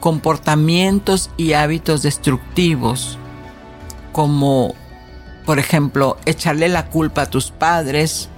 comportamientos 0.00 1.30
y 1.36 1.52
hábitos 1.52 2.02
destructivos, 2.02 3.18
como, 4.12 4.74
por 5.44 5.58
ejemplo, 5.58 6.16
echarle 6.24 6.68
la 6.68 6.86
culpa 6.86 7.22
a 7.22 7.30
tus 7.30 7.50
padres, 7.50 8.28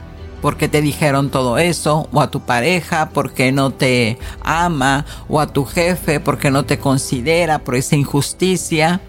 porque 0.43 0.69
te 0.69 0.81
dijeron 0.81 1.31
todo 1.31 1.59
eso, 1.59 2.09
o 2.13 2.21
a 2.21 2.31
tu 2.31 2.41
pareja 2.41 3.11
porque 3.13 3.53
no 3.53 3.73
te 3.73 4.19
ama, 4.43 5.05
o 5.29 5.41
a 5.41 5.49
tu 5.49 5.65
jefe 5.65 6.21
porque 6.21 6.51
no 6.51 6.65
te 6.65 6.79
considera 6.79 7.59
por 7.59 7.75
esa 7.75 7.97
injusticia. 7.97 9.01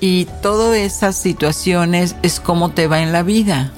Y 0.00 0.26
todas 0.42 0.76
esas 0.76 1.16
situaciones 1.16 2.16
es 2.22 2.38
como 2.38 2.70
te 2.70 2.86
va 2.86 3.00
en 3.00 3.12
la 3.12 3.22
vida 3.22 3.72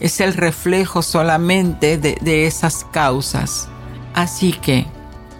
es 0.00 0.20
el 0.20 0.34
reflejo 0.34 1.02
solamente 1.02 1.98
de, 1.98 2.46
esas 2.46 2.84
causas. 2.90 3.68
Así 4.14 4.52
que, 4.52 4.86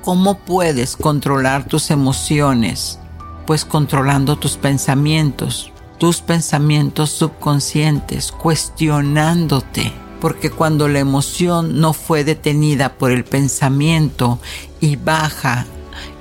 ¿cómo 0.02 0.38
puedes 0.38 0.97
controlar 0.97 1.66
tus 1.66 1.90
emociones? 1.90 2.99
Pues 3.47 3.64
controlando 3.64 4.37
tus 4.37 4.56
pensamientos, 4.56 5.73
tus 5.99 6.20
pensamientos 6.20 7.11
subconscientes, 7.11 8.32
cuestionándote. 8.32 9.92
Porque 10.20 10.50
cuando 10.50 10.87
la 10.87 10.99
emoción 10.99 11.80
no 11.80 11.94
fue 11.94 12.25
detenida 12.25 12.93
por 12.93 13.10
el 13.10 13.25
pensamiento 13.25 14.38
y 14.80 14.97
baja 14.97 15.67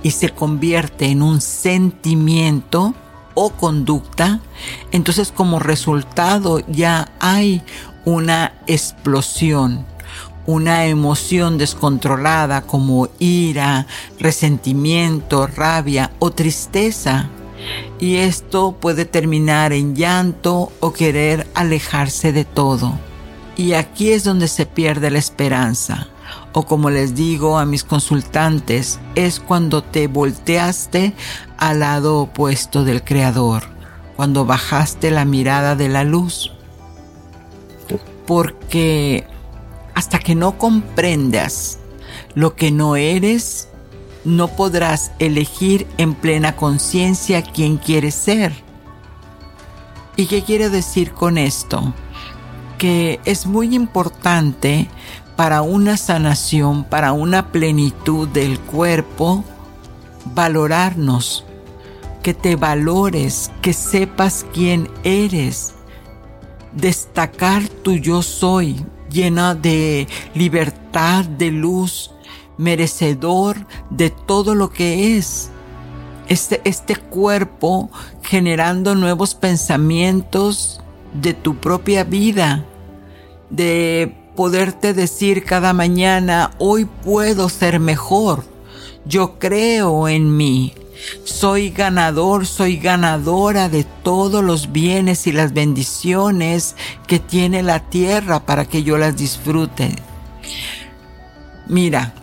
y 0.03 0.11
se 0.11 0.29
convierte 0.29 1.07
en 1.07 1.21
un 1.21 1.41
sentimiento 1.41 2.95
o 3.33 3.51
conducta, 3.51 4.41
entonces 4.91 5.31
como 5.31 5.59
resultado 5.59 6.61
ya 6.67 7.11
hay 7.19 7.61
una 8.05 8.53
explosión, 8.67 9.85
una 10.45 10.85
emoción 10.85 11.57
descontrolada 11.57 12.61
como 12.61 13.09
ira, 13.19 13.85
resentimiento, 14.19 15.47
rabia 15.47 16.11
o 16.19 16.31
tristeza. 16.31 17.29
Y 17.99 18.15
esto 18.15 18.71
puede 18.71 19.05
terminar 19.05 19.73
en 19.73 19.95
llanto 19.95 20.71
o 20.79 20.93
querer 20.93 21.47
alejarse 21.53 22.31
de 22.31 22.45
todo. 22.45 22.97
Y 23.57 23.73
aquí 23.73 24.11
es 24.11 24.23
donde 24.23 24.47
se 24.47 24.65
pierde 24.65 25.11
la 25.11 25.19
esperanza. 25.19 26.07
O 26.53 26.63
como 26.63 26.89
les 26.89 27.13
digo 27.13 27.59
a 27.59 27.65
mis 27.65 27.83
consultantes, 27.83 28.99
es 29.15 29.39
cuando 29.39 29.83
te 29.83 30.07
volteaste 30.07 31.13
al 31.57 31.81
lado 31.81 32.21
opuesto 32.21 32.85
del 32.85 33.03
Creador, 33.03 33.63
cuando 34.15 34.45
bajaste 34.45 35.11
la 35.11 35.25
mirada 35.25 35.75
de 35.75 35.89
la 35.89 36.03
luz 36.03 36.53
porque 38.29 39.25
hasta 39.95 40.19
que 40.19 40.35
no 40.35 40.59
comprendas 40.59 41.79
lo 42.35 42.55
que 42.55 42.69
no 42.69 42.95
eres, 42.95 43.69
no 44.23 44.49
podrás 44.49 45.13
elegir 45.17 45.87
en 45.97 46.13
plena 46.13 46.55
conciencia 46.55 47.41
quién 47.41 47.77
quieres 47.77 48.13
ser. 48.13 48.53
¿Y 50.15 50.27
qué 50.27 50.43
quiero 50.43 50.69
decir 50.69 51.11
con 51.11 51.39
esto? 51.39 51.95
Que 52.77 53.19
es 53.25 53.47
muy 53.47 53.73
importante 53.73 54.87
para 55.35 55.63
una 55.63 55.97
sanación, 55.97 56.83
para 56.83 57.13
una 57.13 57.51
plenitud 57.51 58.27
del 58.27 58.59
cuerpo, 58.59 59.43
valorarnos, 60.35 61.45
que 62.21 62.35
te 62.35 62.55
valores, 62.55 63.49
que 63.63 63.73
sepas 63.73 64.45
quién 64.53 64.87
eres, 65.03 65.73
destacar 66.73 67.67
tu 67.67 67.93
yo 67.93 68.21
soy, 68.21 68.85
llena 69.09 69.55
de 69.55 70.07
libertad, 70.33 71.25
de 71.25 71.51
luz, 71.51 72.11
merecedor 72.57 73.57
de 73.89 74.09
todo 74.09 74.55
lo 74.55 74.69
que 74.69 75.17
es. 75.17 75.49
Este, 76.27 76.61
este 76.63 76.95
cuerpo 76.95 77.89
generando 78.21 78.93
nuevos 78.93 79.33
pensamientos 79.33 80.79
de 81.13 81.33
tu 81.33 81.55
propia 81.55 82.03
vida, 82.03 82.65
de 83.49 84.15
poderte 84.35 84.93
decir 84.93 85.43
cada 85.43 85.73
mañana, 85.73 86.51
hoy 86.59 86.85
puedo 86.85 87.49
ser 87.49 87.79
mejor, 87.79 88.43
yo 89.05 89.39
creo 89.39 90.07
en 90.07 90.37
mí, 90.37 90.73
soy 91.23 91.69
ganador, 91.69 92.45
soy 92.45 92.77
ganadora 92.77 93.69
de 93.69 93.83
todos 93.83 94.43
los 94.43 94.71
bienes 94.71 95.27
y 95.27 95.31
las 95.31 95.53
bendiciones 95.53 96.75
que 97.07 97.19
tiene 97.19 97.63
la 97.63 97.79
tierra 97.79 98.45
para 98.45 98.65
que 98.65 98.83
yo 98.83 98.97
las 98.97 99.17
disfrute. 99.17 99.95
Mira, 101.67 102.13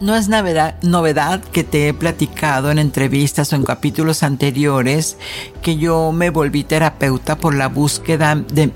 no 0.00 0.14
es 0.14 0.28
novedad, 0.28 0.80
novedad, 0.82 1.42
que 1.42 1.64
te 1.64 1.88
he 1.88 1.94
platicado 1.94 2.70
en 2.70 2.78
entrevistas 2.78 3.52
o 3.52 3.56
en 3.56 3.64
capítulos 3.64 4.22
anteriores 4.22 5.16
que 5.60 5.76
yo 5.76 6.12
me 6.12 6.30
volví 6.30 6.62
terapeuta 6.62 7.36
por 7.36 7.54
la 7.54 7.66
búsqueda 7.66 8.36
de 8.36 8.72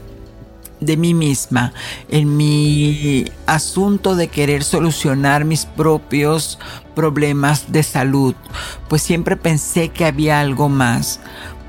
de 0.83 0.97
mí 0.97 1.15
misma, 1.15 1.73
en 2.09 2.37
mi 2.37 3.25
asunto 3.47 4.17
de 4.17 4.29
querer 4.29 4.65
solucionar 4.65 5.45
mis 5.45 5.67
propios 5.67 6.59
problemas 6.95 7.73
de 7.73 7.83
salud, 7.83 8.35
pues 8.89 9.03
siempre 9.03 9.37
pensé 9.37 9.89
que 9.89 10.05
había 10.05 10.41
algo 10.41 10.69
más. 10.69 11.21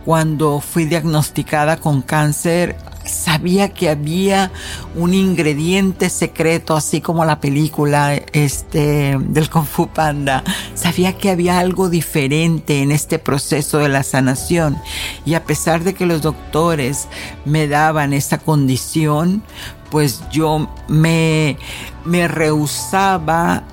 Cuando 0.05 0.59
fui 0.59 0.85
diagnosticada 0.85 1.77
con 1.77 2.01
cáncer, 2.01 2.75
sabía 3.05 3.69
que 3.69 3.89
había 3.89 4.51
un 4.95 5.13
ingrediente 5.13 6.09
secreto, 6.09 6.75
así 6.75 7.01
como 7.01 7.25
la 7.25 7.39
película 7.39 8.15
este, 8.33 9.17
del 9.19 9.49
Kung 9.49 9.65
Fu 9.65 9.87
Panda. 9.87 10.43
Sabía 10.73 11.17
que 11.17 11.29
había 11.29 11.59
algo 11.59 11.89
diferente 11.89 12.81
en 12.81 12.91
este 12.91 13.19
proceso 13.19 13.79
de 13.79 13.89
la 13.89 14.03
sanación. 14.03 14.77
Y 15.25 15.33
a 15.33 15.43
pesar 15.43 15.83
de 15.83 15.93
que 15.93 16.05
los 16.05 16.21
doctores 16.21 17.07
me 17.45 17.67
daban 17.67 18.13
esa 18.13 18.37
condición, 18.37 19.43
pues 19.89 20.21
yo 20.31 20.69
me, 20.87 21.57
me 22.05 22.27
rehusaba 22.27 23.63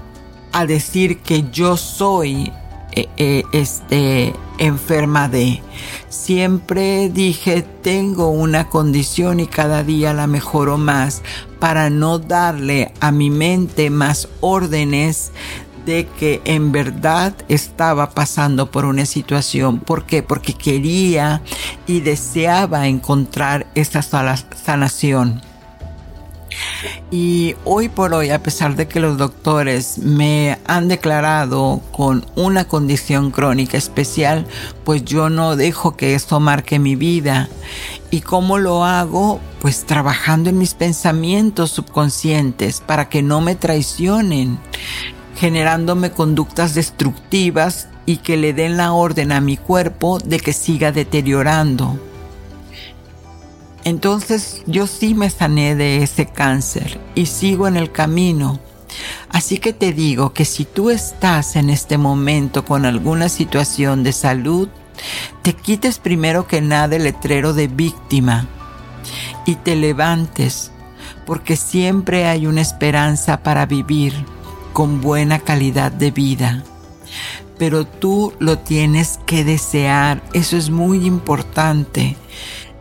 a 0.52 0.66
decir 0.66 1.18
que 1.18 1.44
yo 1.50 1.76
soy 1.76 2.52
eh, 2.92 3.08
eh, 3.16 3.44
este 3.52 4.34
enferma 4.60 5.28
de. 5.28 5.60
Siempre 6.08 7.08
dije, 7.08 7.62
tengo 7.82 8.30
una 8.30 8.68
condición 8.68 9.40
y 9.40 9.46
cada 9.46 9.82
día 9.82 10.14
la 10.14 10.28
mejoro 10.28 10.78
más 10.78 11.22
para 11.58 11.90
no 11.90 12.20
darle 12.20 12.92
a 13.00 13.10
mi 13.10 13.30
mente 13.30 13.90
más 13.90 14.28
órdenes 14.40 15.32
de 15.86 16.06
que 16.06 16.40
en 16.44 16.72
verdad 16.72 17.34
estaba 17.48 18.10
pasando 18.10 18.70
por 18.70 18.84
una 18.84 19.06
situación. 19.06 19.80
¿Por 19.80 20.04
qué? 20.04 20.22
Porque 20.22 20.52
quería 20.54 21.42
y 21.86 22.00
deseaba 22.00 22.86
encontrar 22.86 23.66
esa 23.74 24.02
sanación. 24.02 25.42
Y 27.10 27.56
hoy 27.64 27.88
por 27.88 28.14
hoy, 28.14 28.30
a 28.30 28.42
pesar 28.42 28.76
de 28.76 28.86
que 28.86 29.00
los 29.00 29.18
doctores 29.18 29.98
me 29.98 30.58
han 30.66 30.88
declarado 30.88 31.80
con 31.92 32.24
una 32.36 32.66
condición 32.66 33.30
crónica 33.30 33.76
especial, 33.76 34.46
pues 34.84 35.04
yo 35.04 35.28
no 35.28 35.56
dejo 35.56 35.96
que 35.96 36.14
esto 36.14 36.40
marque 36.40 36.78
mi 36.78 36.96
vida. 36.96 37.48
¿Y 38.10 38.20
cómo 38.20 38.58
lo 38.58 38.84
hago? 38.84 39.40
Pues 39.60 39.84
trabajando 39.86 40.50
en 40.50 40.58
mis 40.58 40.74
pensamientos 40.74 41.72
subconscientes 41.72 42.80
para 42.80 43.08
que 43.08 43.22
no 43.22 43.40
me 43.40 43.56
traicionen, 43.56 44.58
generándome 45.36 46.12
conductas 46.12 46.74
destructivas 46.74 47.88
y 48.06 48.18
que 48.18 48.36
le 48.36 48.52
den 48.52 48.76
la 48.76 48.92
orden 48.92 49.32
a 49.32 49.40
mi 49.40 49.56
cuerpo 49.56 50.18
de 50.18 50.40
que 50.40 50.52
siga 50.52 50.92
deteriorando. 50.92 51.98
Entonces 53.84 54.62
yo 54.66 54.86
sí 54.86 55.14
me 55.14 55.30
sané 55.30 55.74
de 55.74 56.02
ese 56.02 56.26
cáncer 56.26 57.00
y 57.14 57.26
sigo 57.26 57.66
en 57.66 57.76
el 57.76 57.90
camino. 57.90 58.60
Así 59.30 59.58
que 59.58 59.72
te 59.72 59.92
digo 59.92 60.32
que 60.32 60.44
si 60.44 60.64
tú 60.64 60.90
estás 60.90 61.56
en 61.56 61.70
este 61.70 61.96
momento 61.96 62.64
con 62.64 62.84
alguna 62.84 63.28
situación 63.28 64.02
de 64.02 64.12
salud, 64.12 64.68
te 65.42 65.54
quites 65.54 65.98
primero 65.98 66.46
que 66.46 66.60
nada 66.60 66.96
el 66.96 67.04
letrero 67.04 67.54
de 67.54 67.68
víctima 67.68 68.46
y 69.46 69.54
te 69.54 69.76
levantes, 69.76 70.72
porque 71.24 71.56
siempre 71.56 72.26
hay 72.26 72.46
una 72.46 72.60
esperanza 72.60 73.42
para 73.42 73.64
vivir 73.64 74.12
con 74.72 75.00
buena 75.00 75.38
calidad 75.38 75.92
de 75.92 76.10
vida. 76.10 76.64
Pero 77.58 77.86
tú 77.86 78.34
lo 78.38 78.58
tienes 78.58 79.18
que 79.26 79.44
desear, 79.44 80.22
eso 80.32 80.56
es 80.56 80.70
muy 80.70 81.06
importante 81.06 82.16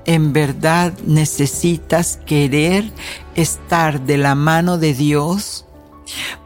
en 0.06 0.34
verdad 0.34 0.94
necesitas 1.06 2.18
querer 2.26 2.92
estar 3.36 4.02
de 4.02 4.18
la 4.18 4.36
mano 4.36 4.78
de 4.78 4.94
Dios 4.94 5.66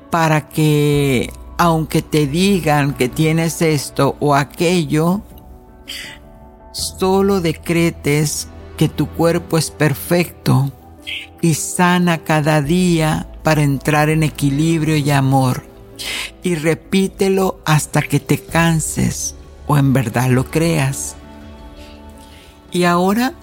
para 0.10 0.50
que 0.50 1.32
aunque 1.58 2.02
te 2.02 2.28
digan 2.28 2.94
que 2.94 3.10
tienes 3.10 3.62
esto 3.62 4.16
o 4.20 4.36
aquello, 4.36 5.22
solo 6.72 7.42
decretes 7.42 8.48
que 8.78 8.90
tu 8.90 9.08
cuerpo 9.08 9.58
es 9.58 9.72
perfecto 9.72 10.72
y 11.42 11.54
sana 11.54 12.20
cada 12.20 12.62
día 12.62 13.28
para 13.44 13.64
entrar 13.64 14.10
en 14.10 14.24
equilibrio 14.24 14.98
y 14.98 15.12
amor. 15.12 15.64
Y 16.42 16.56
repítelo 16.56 17.60
hasta 17.66 18.02
que 18.02 18.20
te 18.20 18.38
canses 18.40 19.36
o 19.68 19.78
en 19.78 19.94
verdad 19.94 20.30
lo 20.30 20.46
creas. 20.46 21.16
Y 22.72 22.86
ahora 22.86 23.34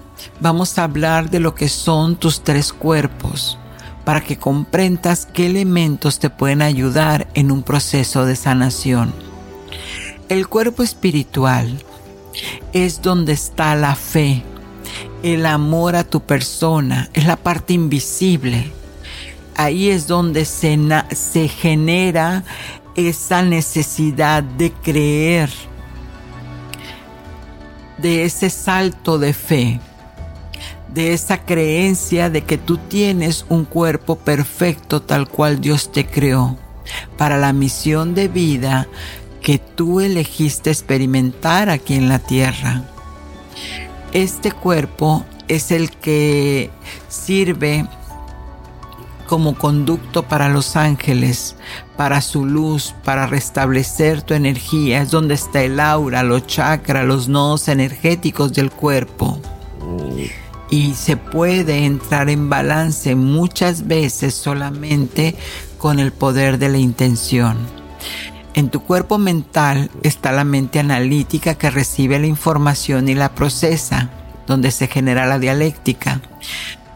vamos 0.40 0.78
a 0.78 0.84
hablar 0.84 1.30
de 1.30 1.40
lo 1.40 1.54
que 1.54 1.68
son 1.68 2.16
tus 2.16 2.42
tres 2.42 2.72
cuerpos 2.72 3.58
para 4.04 4.22
que 4.22 4.38
comprendas 4.38 5.26
qué 5.26 5.46
elementos 5.46 6.18
te 6.18 6.30
pueden 6.30 6.62
ayudar 6.62 7.28
en 7.34 7.52
un 7.52 7.62
proceso 7.62 8.24
de 8.24 8.36
sanación. 8.36 9.12
El 10.28 10.48
cuerpo 10.48 10.82
espiritual 10.82 11.82
es 12.72 13.02
donde 13.02 13.32
está 13.32 13.74
la 13.74 13.94
fe, 13.94 14.42
el 15.22 15.46
amor 15.46 15.96
a 15.96 16.04
tu 16.04 16.20
persona, 16.20 17.10
es 17.12 17.26
la 17.26 17.36
parte 17.36 17.72
invisible. 17.72 18.72
Ahí 19.56 19.90
es 19.90 20.06
donde 20.06 20.44
se, 20.44 20.78
se 21.12 21.48
genera 21.48 22.44
esa 22.96 23.42
necesidad 23.42 24.42
de 24.42 24.72
creer, 24.72 25.50
de 27.98 28.24
ese 28.24 28.48
salto 28.48 29.18
de 29.18 29.34
fe 29.34 29.80
de 30.94 31.12
esa 31.12 31.44
creencia 31.44 32.30
de 32.30 32.42
que 32.42 32.58
tú 32.58 32.76
tienes 32.76 33.46
un 33.48 33.64
cuerpo 33.64 34.16
perfecto 34.16 35.00
tal 35.02 35.28
cual 35.28 35.60
Dios 35.60 35.92
te 35.92 36.06
creó 36.06 36.56
para 37.16 37.38
la 37.38 37.52
misión 37.52 38.14
de 38.14 38.28
vida 38.28 38.88
que 39.40 39.58
tú 39.58 40.00
elegiste 40.00 40.70
experimentar 40.70 41.70
aquí 41.70 41.94
en 41.94 42.08
la 42.08 42.18
tierra. 42.18 42.84
Este 44.12 44.50
cuerpo 44.52 45.24
es 45.48 45.70
el 45.70 45.90
que 45.90 46.70
sirve 47.08 47.86
como 49.28 49.54
conducto 49.54 50.24
para 50.24 50.48
los 50.48 50.74
ángeles, 50.74 51.54
para 51.96 52.20
su 52.20 52.44
luz, 52.44 52.94
para 53.04 53.28
restablecer 53.28 54.22
tu 54.22 54.34
energía. 54.34 55.02
Es 55.02 55.12
donde 55.12 55.34
está 55.34 55.62
el 55.62 55.78
aura, 55.78 56.24
los 56.24 56.48
chakras, 56.48 57.06
los 57.06 57.28
nodos 57.28 57.68
energéticos 57.68 58.52
del 58.52 58.72
cuerpo 58.72 59.39
y 60.70 60.94
se 60.94 61.16
puede 61.16 61.84
entrar 61.84 62.30
en 62.30 62.48
balance 62.48 63.16
muchas 63.16 63.88
veces 63.88 64.34
solamente 64.34 65.34
con 65.78 65.98
el 65.98 66.12
poder 66.12 66.58
de 66.58 66.68
la 66.68 66.78
intención. 66.78 67.58
En 68.54 68.70
tu 68.70 68.80
cuerpo 68.80 69.18
mental 69.18 69.90
está 70.02 70.32
la 70.32 70.44
mente 70.44 70.78
analítica 70.78 71.56
que 71.56 71.70
recibe 71.70 72.18
la 72.18 72.26
información 72.26 73.08
y 73.08 73.14
la 73.14 73.34
procesa, 73.34 74.10
donde 74.46 74.70
se 74.70 74.86
genera 74.86 75.26
la 75.26 75.38
dialéctica. 75.38 76.20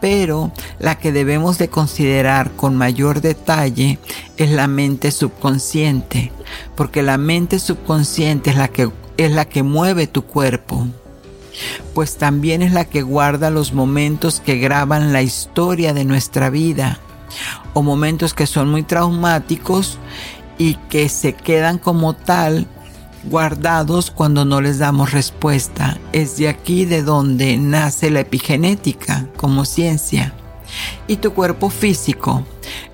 Pero 0.01 0.53
la 0.79 0.99
que 0.99 1.13
debemos 1.13 1.59
de 1.59 1.69
considerar 1.69 2.53
con 2.53 2.77
mayor 2.77 3.21
detalle 3.21 3.99
es 4.37 4.51
la 4.51 4.67
mente 4.67 5.11
subconsciente, 5.11 6.33
porque 6.77 7.03
la 7.03 7.19
mente 7.19 7.59
subconsciente 7.59 8.51
es 8.51 8.57
la 8.57 8.69
que, 8.69 8.91
es 9.17 9.31
la 9.33 9.47
que 9.47 9.63
mueve 9.63 10.07
tu 10.07 10.23
cuerpo 10.23 10.87
pues 11.95 12.17
también 12.17 12.63
es 12.63 12.73
la 12.73 12.85
que 12.85 13.03
guarda 13.03 13.51
los 13.51 13.73
momentos 13.73 14.41
que 14.41 14.59
graban 14.59 15.13
la 15.13 15.23
historia 15.23 15.95
de 15.95 16.05
nuestra 16.05 16.51
vida, 16.51 16.99
o 17.73 17.83
momentos 17.83 18.35
que 18.35 18.47
son 18.47 18.71
muy 18.71 18.83
traumáticos 18.83 19.99
y 20.59 20.75
que 20.89 21.09
se 21.09 21.35
quedan 21.35 21.79
como 21.79 22.15
tal 22.15 22.67
guardados 23.25 24.11
cuando 24.11 24.45
no 24.45 24.61
les 24.61 24.79
damos 24.79 25.13
respuesta. 25.13 25.99
Es 26.13 26.37
de 26.37 26.49
aquí 26.49 26.85
de 26.85 27.03
donde 27.03 27.57
nace 27.57 28.11
la 28.11 28.21
epigenética 28.21 29.27
como 29.37 29.65
ciencia. 29.65 30.35
Y 31.07 31.17
tu 31.17 31.33
cuerpo 31.33 31.71
físico, 31.71 32.45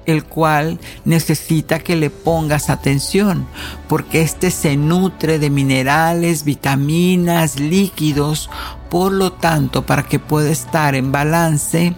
el 0.06 0.24
cual 0.24 0.78
necesita 1.04 1.78
que 1.78 1.96
le 1.96 2.10
pongas 2.10 2.70
atención, 2.70 3.46
porque 3.88 4.22
este 4.22 4.50
se 4.50 4.76
nutre 4.76 5.38
de 5.38 5.50
minerales, 5.50 6.44
vitaminas, 6.44 7.58
líquidos, 7.60 8.50
por 8.88 9.12
lo 9.12 9.32
tanto, 9.32 9.86
para 9.86 10.02
que 10.02 10.18
pueda 10.18 10.50
estar 10.50 10.94
en 10.94 11.12
balance, 11.12 11.94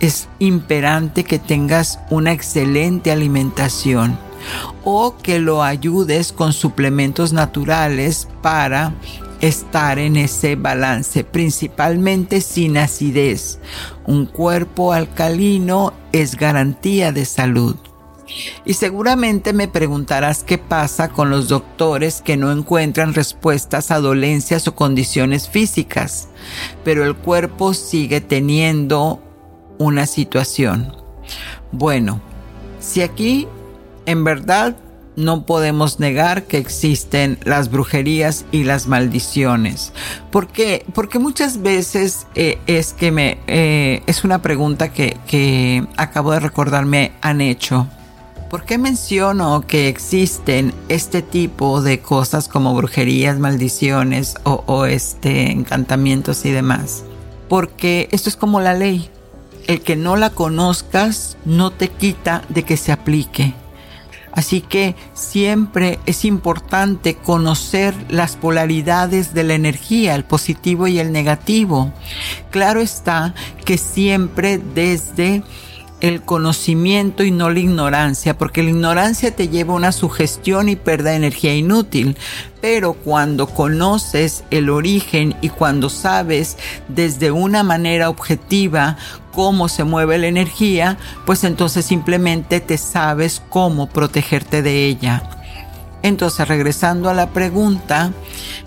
es 0.00 0.28
imperante 0.38 1.24
que 1.24 1.38
tengas 1.38 1.98
una 2.10 2.32
excelente 2.32 3.10
alimentación 3.10 4.18
o 4.84 5.16
que 5.20 5.40
lo 5.40 5.64
ayudes 5.64 6.32
con 6.32 6.52
suplementos 6.52 7.32
naturales 7.32 8.28
para 8.42 8.94
estar 9.48 9.98
en 9.98 10.16
ese 10.16 10.56
balance, 10.56 11.24
principalmente 11.24 12.40
sin 12.40 12.76
acidez. 12.78 13.58
Un 14.04 14.26
cuerpo 14.26 14.92
alcalino 14.92 15.92
es 16.12 16.36
garantía 16.36 17.12
de 17.12 17.24
salud. 17.24 17.76
Y 18.64 18.74
seguramente 18.74 19.52
me 19.52 19.68
preguntarás 19.68 20.42
qué 20.42 20.58
pasa 20.58 21.10
con 21.10 21.30
los 21.30 21.48
doctores 21.48 22.22
que 22.22 22.36
no 22.36 22.50
encuentran 22.50 23.14
respuestas 23.14 23.90
a 23.90 24.00
dolencias 24.00 24.66
o 24.66 24.74
condiciones 24.74 25.48
físicas, 25.48 26.28
pero 26.84 27.04
el 27.04 27.14
cuerpo 27.14 27.72
sigue 27.72 28.20
teniendo 28.20 29.22
una 29.78 30.06
situación. 30.06 30.92
Bueno, 31.70 32.20
si 32.80 33.02
aquí 33.02 33.46
en 34.06 34.24
verdad 34.24 34.76
no 35.16 35.44
podemos 35.44 35.98
negar 35.98 36.44
que 36.44 36.58
existen 36.58 37.38
las 37.44 37.70
brujerías 37.70 38.44
y 38.52 38.64
las 38.64 38.86
maldiciones. 38.86 39.92
¿Por 40.30 40.48
qué? 40.48 40.84
Porque 40.94 41.18
muchas 41.18 41.62
veces 41.62 42.26
eh, 42.34 42.58
es 42.66 42.92
que 42.92 43.10
me 43.10 43.38
eh, 43.46 44.02
es 44.06 44.24
una 44.24 44.42
pregunta 44.42 44.92
que, 44.92 45.16
que 45.26 45.84
acabo 45.96 46.32
de 46.32 46.40
recordarme 46.40 47.12
han 47.22 47.40
hecho. 47.40 47.88
¿Por 48.50 48.64
qué 48.64 48.78
menciono 48.78 49.64
que 49.66 49.88
existen 49.88 50.72
este 50.88 51.20
tipo 51.20 51.82
de 51.82 51.98
cosas 51.98 52.46
como 52.46 52.74
brujerías, 52.74 53.40
maldiciones 53.40 54.36
o, 54.44 54.62
o 54.66 54.86
este 54.86 55.50
encantamientos 55.50 56.44
y 56.44 56.52
demás? 56.52 57.02
Porque 57.48 58.08
esto 58.12 58.28
es 58.28 58.36
como 58.36 58.60
la 58.60 58.74
ley. 58.74 59.10
El 59.66 59.80
que 59.80 59.96
no 59.96 60.14
la 60.14 60.30
conozcas 60.30 61.36
no 61.44 61.72
te 61.72 61.88
quita 61.88 62.42
de 62.48 62.62
que 62.62 62.76
se 62.76 62.92
aplique 62.92 63.54
Así 64.36 64.60
que 64.60 64.94
siempre 65.14 65.98
es 66.04 66.26
importante 66.26 67.14
conocer 67.14 67.94
las 68.10 68.36
polaridades 68.36 69.32
de 69.32 69.44
la 69.44 69.54
energía, 69.54 70.14
el 70.14 70.24
positivo 70.24 70.86
y 70.86 70.98
el 70.98 71.10
negativo. 71.10 71.90
Claro 72.50 72.82
está 72.82 73.34
que 73.64 73.78
siempre 73.78 74.58
desde 74.58 75.42
el 76.00 76.22
conocimiento 76.22 77.24
y 77.24 77.30
no 77.30 77.50
la 77.50 77.60
ignorancia, 77.60 78.36
porque 78.36 78.62
la 78.62 78.70
ignorancia 78.70 79.34
te 79.34 79.48
lleva 79.48 79.72
a 79.72 79.76
una 79.76 79.92
sugestión 79.92 80.68
y 80.68 80.76
pérdida 80.76 81.10
de 81.10 81.16
energía 81.16 81.54
inútil. 81.54 82.16
Pero 82.60 82.94
cuando 82.94 83.46
conoces 83.46 84.44
el 84.50 84.70
origen 84.70 85.34
y 85.40 85.48
cuando 85.48 85.88
sabes 85.88 86.56
desde 86.88 87.30
una 87.30 87.62
manera 87.62 88.10
objetiva 88.10 88.96
cómo 89.32 89.68
se 89.68 89.84
mueve 89.84 90.18
la 90.18 90.26
energía, 90.26 90.98
pues 91.24 91.44
entonces 91.44 91.84
simplemente 91.84 92.60
te 92.60 92.78
sabes 92.78 93.42
cómo 93.48 93.88
protegerte 93.88 94.62
de 94.62 94.86
ella. 94.86 95.30
Entonces, 96.02 96.46
regresando 96.46 97.10
a 97.10 97.14
la 97.14 97.30
pregunta, 97.30 98.12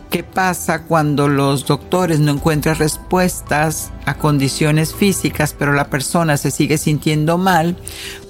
¿Qué 0.10 0.24
pasa 0.24 0.86
cuando 0.86 1.28
los 1.28 1.68
doctores 1.68 2.20
no 2.20 2.32
encuentran 2.32 2.78
respuestas 2.78 3.92
a 4.08 4.16
condiciones 4.16 4.96
físicas, 4.96 5.54
pero 5.58 5.72
la 5.72 5.92
persona 5.92 6.36
se 6.38 6.50
sigue 6.50 6.80
sintiendo 6.80 7.38
mal? 7.38 7.78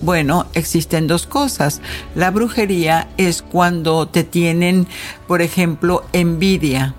Bueno, 0.02 0.46
existen 0.56 1.08
dos 1.08 1.26
cosas. 1.26 1.80
La 2.16 2.32
brujería 2.32 3.08
es 3.16 3.42
cuando 3.42 4.10
te 4.10 4.26
tienen, 4.26 4.88
por 5.26 5.42
ejemplo, 5.42 6.04
envidia. 6.12 6.96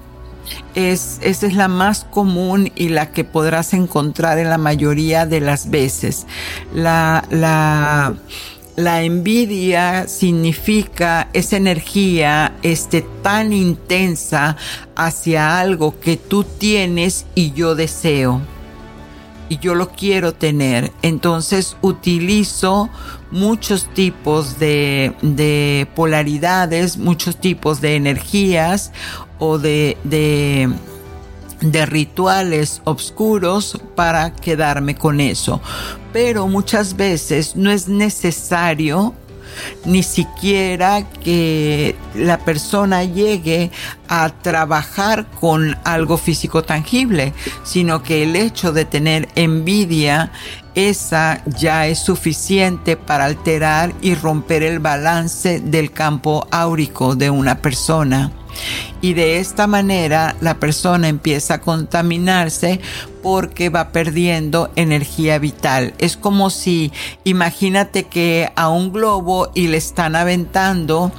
Es, 0.74 1.18
esa 1.20 1.46
es 1.46 1.54
la 1.54 1.68
más 1.68 2.04
común 2.04 2.72
y 2.74 2.88
la 2.88 3.12
que 3.12 3.24
podrás 3.24 3.74
encontrar 3.74 4.38
en 4.38 4.48
la 4.48 4.58
mayoría 4.58 5.26
de 5.26 5.42
las 5.42 5.68
veces. 5.68 6.26
La, 6.72 7.22
la, 7.28 8.14
la 8.80 9.02
envidia 9.02 10.08
significa 10.08 11.28
esa 11.32 11.56
energía 11.56 12.54
este, 12.62 13.02
tan 13.22 13.52
intensa 13.52 14.56
hacia 14.96 15.60
algo 15.60 16.00
que 16.00 16.16
tú 16.16 16.44
tienes 16.44 17.26
y 17.34 17.52
yo 17.52 17.74
deseo. 17.74 18.40
Y 19.48 19.58
yo 19.58 19.74
lo 19.74 19.90
quiero 19.90 20.32
tener. 20.32 20.92
Entonces 21.02 21.76
utilizo 21.82 22.88
muchos 23.30 23.92
tipos 23.94 24.58
de, 24.58 25.12
de 25.22 25.88
polaridades, 25.94 26.96
muchos 26.96 27.36
tipos 27.36 27.80
de 27.80 27.96
energías 27.96 28.92
o 29.38 29.58
de 29.58 29.96
de 31.60 31.86
rituales 31.86 32.80
oscuros 32.84 33.80
para 33.94 34.34
quedarme 34.34 34.94
con 34.94 35.20
eso. 35.20 35.60
Pero 36.12 36.46
muchas 36.46 36.96
veces 36.96 37.56
no 37.56 37.70
es 37.70 37.88
necesario 37.88 39.14
ni 39.84 40.02
siquiera 40.02 41.08
que 41.08 41.96
la 42.14 42.38
persona 42.38 43.04
llegue 43.04 43.70
a 44.08 44.30
trabajar 44.30 45.26
con 45.40 45.76
algo 45.84 46.16
físico 46.18 46.62
tangible, 46.62 47.32
sino 47.62 48.02
que 48.02 48.22
el 48.22 48.36
hecho 48.36 48.72
de 48.72 48.84
tener 48.84 49.28
envidia, 49.34 50.32
esa 50.74 51.42
ya 51.46 51.86
es 51.86 51.98
suficiente 51.98 52.96
para 52.96 53.24
alterar 53.24 53.92
y 54.00 54.14
romper 54.14 54.62
el 54.62 54.78
balance 54.78 55.60
del 55.60 55.92
campo 55.92 56.46
áurico 56.50 57.16
de 57.16 57.30
una 57.30 57.58
persona. 57.58 58.32
Y 59.00 59.14
de 59.14 59.38
esta 59.38 59.66
manera 59.66 60.36
la 60.40 60.58
persona 60.58 61.08
empieza 61.08 61.54
a 61.54 61.60
contaminarse 61.60 62.80
porque 63.22 63.68
va 63.68 63.92
perdiendo 63.92 64.70
energía 64.76 65.38
vital. 65.38 65.94
Es 65.98 66.16
como 66.16 66.50
si, 66.50 66.92
imagínate 67.24 68.04
que 68.04 68.52
a 68.56 68.68
un 68.68 68.92
globo 68.92 69.50
y 69.54 69.68
le 69.68 69.76
están 69.76 70.16
aventando 70.16 71.12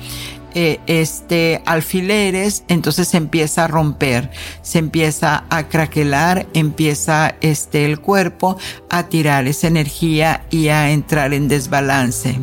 eh, 0.54 0.82
este 0.86 1.62
alfileres, 1.66 2.66
entonces 2.68 3.08
se 3.08 3.16
empieza 3.16 3.64
a 3.64 3.68
romper, 3.68 4.32
se 4.62 4.80
empieza 4.80 5.46
a 5.50 5.70
craquelar, 5.70 6.46
empieza 6.54 7.36
este 7.40 7.86
el 7.86 8.02
cuerpo 8.02 8.58
a 8.90 9.04
tirar 9.04 9.48
esa 9.48 9.68
energía 9.68 10.46
y 10.50 10.68
a 10.68 10.92
entrar 10.92 11.34
en 11.34 11.48
desbalance. 11.48 12.38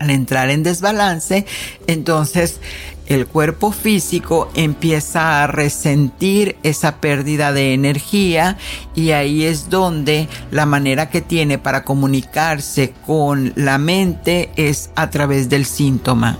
Al 0.00 0.10
entrar 0.10 0.50
en 0.50 0.64
desbalance, 0.64 1.46
entonces 1.86 2.60
el 3.08 3.26
cuerpo 3.26 3.72
físico 3.72 4.50
empieza 4.54 5.42
a 5.42 5.46
resentir 5.46 6.56
esa 6.62 6.96
pérdida 7.00 7.52
de 7.52 7.72
energía 7.72 8.58
y 8.94 9.12
ahí 9.12 9.44
es 9.44 9.70
donde 9.70 10.28
la 10.50 10.66
manera 10.66 11.08
que 11.08 11.22
tiene 11.22 11.58
para 11.58 11.84
comunicarse 11.84 12.92
con 13.06 13.52
la 13.56 13.78
mente 13.78 14.50
es 14.56 14.90
a 14.94 15.08
través 15.08 15.48
del 15.48 15.64
síntoma. 15.64 16.38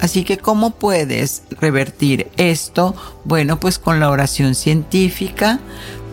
Así 0.00 0.24
que 0.24 0.36
¿cómo 0.36 0.72
puedes 0.72 1.44
revertir 1.58 2.28
esto? 2.36 2.94
Bueno, 3.24 3.58
pues 3.58 3.78
con 3.78 3.98
la 3.98 4.10
oración 4.10 4.54
científica, 4.54 5.58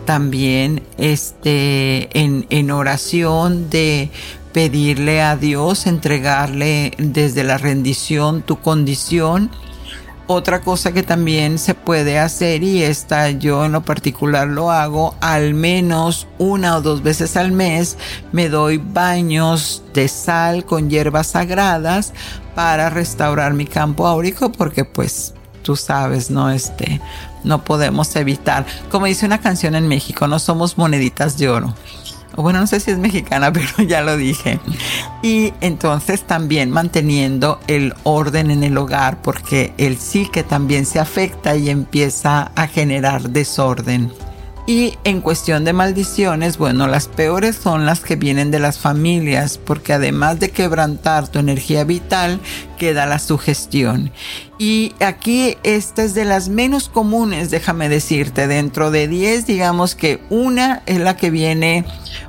también 0.06 0.82
este, 0.96 2.08
en, 2.18 2.46
en 2.48 2.70
oración 2.70 3.68
de 3.68 4.10
pedirle 4.54 5.20
a 5.20 5.36
Dios, 5.36 5.86
entregarle 5.86 6.92
desde 6.96 7.44
la 7.44 7.58
rendición 7.58 8.40
tu 8.40 8.60
condición 8.60 9.50
otra 10.32 10.60
cosa 10.60 10.92
que 10.92 11.02
también 11.02 11.58
se 11.58 11.74
puede 11.74 12.18
hacer 12.18 12.62
y 12.62 12.82
esta 12.82 13.30
yo 13.30 13.64
en 13.64 13.72
lo 13.72 13.82
particular 13.82 14.48
lo 14.48 14.70
hago 14.70 15.14
al 15.20 15.54
menos 15.54 16.26
una 16.38 16.76
o 16.76 16.82
dos 16.82 17.02
veces 17.02 17.36
al 17.36 17.52
mes 17.52 17.96
me 18.32 18.48
doy 18.48 18.78
baños 18.78 19.82
de 19.94 20.08
sal 20.08 20.64
con 20.64 20.90
hierbas 20.90 21.28
sagradas 21.28 22.12
para 22.54 22.90
restaurar 22.90 23.54
mi 23.54 23.66
campo 23.66 24.06
áurico 24.06 24.52
porque 24.52 24.84
pues 24.84 25.34
tú 25.62 25.76
sabes, 25.76 26.30
no 26.30 26.50
este, 26.50 27.00
no 27.44 27.64
podemos 27.64 28.14
evitar. 28.16 28.66
Como 28.90 29.06
dice 29.06 29.26
una 29.26 29.40
canción 29.40 29.74
en 29.74 29.88
México, 29.88 30.26
no 30.26 30.38
somos 30.38 30.76
moneditas 30.76 31.38
de 31.38 31.48
oro 31.48 31.74
bueno, 32.36 32.60
no 32.60 32.66
sé 32.66 32.80
si 32.80 32.90
es 32.90 32.98
mexicana, 32.98 33.52
pero 33.52 33.82
ya 33.86 34.02
lo 34.02 34.16
dije. 34.16 34.58
Y 35.22 35.52
entonces 35.60 36.22
también 36.22 36.70
manteniendo 36.70 37.60
el 37.66 37.94
orden 38.04 38.50
en 38.50 38.64
el 38.64 38.76
hogar, 38.76 39.20
porque 39.22 39.72
el 39.78 39.98
psique 39.98 40.42
también 40.42 40.86
se 40.86 40.98
afecta 40.98 41.56
y 41.56 41.70
empieza 41.70 42.50
a 42.54 42.66
generar 42.66 43.30
desorden. 43.30 44.12
Y 44.64 44.96
en 45.02 45.20
cuestión 45.20 45.64
de 45.64 45.72
maldiciones, 45.72 46.56
bueno, 46.56 46.86
las 46.86 47.08
peores 47.08 47.56
son 47.56 47.84
las 47.84 47.98
que 47.98 48.14
vienen 48.14 48.52
de 48.52 48.60
las 48.60 48.78
familias, 48.78 49.58
porque 49.58 49.92
además 49.92 50.38
de 50.38 50.50
quebrantar 50.50 51.26
tu 51.26 51.40
energía 51.40 51.82
vital, 51.82 52.38
queda 52.78 53.06
la 53.06 53.18
sugestión. 53.18 54.12
Y 54.58 54.94
aquí 55.00 55.56
esta 55.64 56.04
es 56.04 56.14
de 56.14 56.24
las 56.24 56.48
menos 56.48 56.88
comunes, 56.88 57.50
déjame 57.50 57.88
decirte, 57.88 58.46
dentro 58.46 58.92
de 58.92 59.08
10, 59.08 59.46
digamos 59.46 59.96
que 59.96 60.20
una 60.30 60.82
es 60.86 61.00
la 61.00 61.16
que 61.16 61.30
viene, 61.30 61.84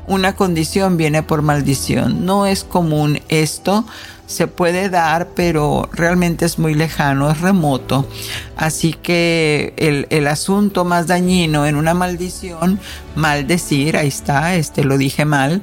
una 0.08 0.36
condición 0.36 0.98
viene 0.98 1.22
por 1.22 1.44
maldición. 1.44 2.26
No 2.26 2.48
es 2.48 2.64
común 2.64 3.20
esto 3.30 3.86
se 4.26 4.48
puede 4.48 4.90
dar, 4.90 5.30
pero 5.36 5.90
realmente 5.92 6.46
es 6.46 6.58
muy 6.58 6.74
lejano, 6.74 7.30
es 7.30 7.42
remoto. 7.42 8.08
Así 8.56 8.94
que 8.94 9.74
el, 9.78 10.08
el, 10.10 10.28
asunto 10.28 10.86
más 10.86 11.08
dañino 11.08 11.66
en 11.66 11.76
una 11.76 11.94
maldición, 11.94 12.80
maldecir, 13.16 13.98
ahí 13.98 14.08
está, 14.08 14.56
este 14.56 14.84
lo 14.84 14.98
dije 14.98 15.26
mal, 15.26 15.62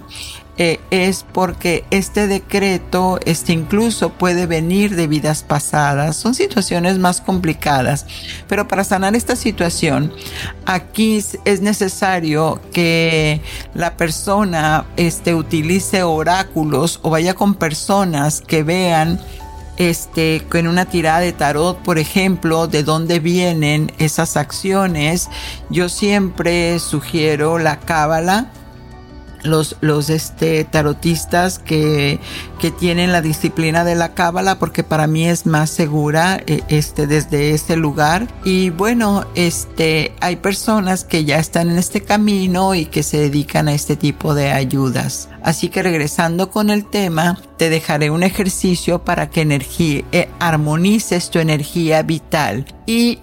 eh, 0.56 0.78
es 0.90 1.24
porque 1.32 1.84
este 1.90 2.26
decreto, 2.26 3.18
este 3.24 3.52
incluso 3.52 4.10
puede 4.10 4.46
venir 4.46 4.94
de 4.94 5.06
vidas 5.06 5.42
pasadas. 5.42 6.16
Son 6.16 6.34
situaciones 6.34 6.98
más 6.98 7.20
complicadas. 7.20 8.06
Pero 8.48 8.68
para 8.68 8.84
sanar 8.84 9.16
esta 9.16 9.36
situación, 9.36 10.12
aquí 10.66 11.24
es 11.44 11.60
necesario 11.62 12.60
que 12.72 13.40
la 13.74 13.96
persona 13.96 14.84
este, 14.96 15.34
utilice 15.34 16.02
oráculos 16.02 17.00
o 17.02 17.10
vaya 17.10 17.34
con 17.34 17.54
personas 17.54 18.42
que 18.42 18.62
vean 18.62 19.20
este, 19.80 20.42
con 20.50 20.66
una 20.66 20.84
tirada 20.84 21.20
de 21.20 21.32
tarot, 21.32 21.78
por 21.78 21.98
ejemplo, 21.98 22.66
de 22.66 22.82
dónde 22.82 23.18
vienen 23.18 23.90
esas 23.98 24.36
acciones, 24.36 25.30
yo 25.70 25.88
siempre 25.88 26.78
sugiero 26.80 27.58
la 27.58 27.80
cábala 27.80 28.50
los, 29.42 29.76
los 29.80 30.10
este, 30.10 30.64
tarotistas 30.64 31.58
que, 31.58 32.18
que 32.58 32.70
tienen 32.70 33.12
la 33.12 33.22
disciplina 33.22 33.84
de 33.84 33.94
la 33.94 34.14
cábala 34.14 34.58
porque 34.58 34.84
para 34.84 35.06
mí 35.06 35.26
es 35.26 35.46
más 35.46 35.70
segura 35.70 36.40
eh, 36.46 36.62
este, 36.68 37.06
desde 37.06 37.50
este 37.50 37.76
lugar. 37.76 38.28
Y 38.44 38.70
bueno 38.70 39.26
este 39.34 40.12
hay 40.20 40.36
personas 40.36 41.04
que 41.04 41.24
ya 41.24 41.38
están 41.38 41.70
en 41.70 41.78
este 41.78 42.02
camino 42.02 42.74
y 42.74 42.86
que 42.86 43.02
se 43.02 43.18
dedican 43.18 43.68
a 43.68 43.74
este 43.74 43.96
tipo 43.96 44.34
de 44.34 44.52
ayudas. 44.52 45.28
Así 45.42 45.68
que 45.68 45.82
regresando 45.82 46.50
con 46.50 46.70
el 46.70 46.84
tema 46.84 47.38
te 47.56 47.70
dejaré 47.70 48.10
un 48.10 48.22
ejercicio 48.22 49.04
para 49.04 49.30
que 49.30 49.40
energía, 49.42 50.04
eh, 50.12 50.28
armonices 50.38 51.30
tu 51.30 51.38
energía 51.38 52.02
vital. 52.02 52.66
Y 52.86 53.20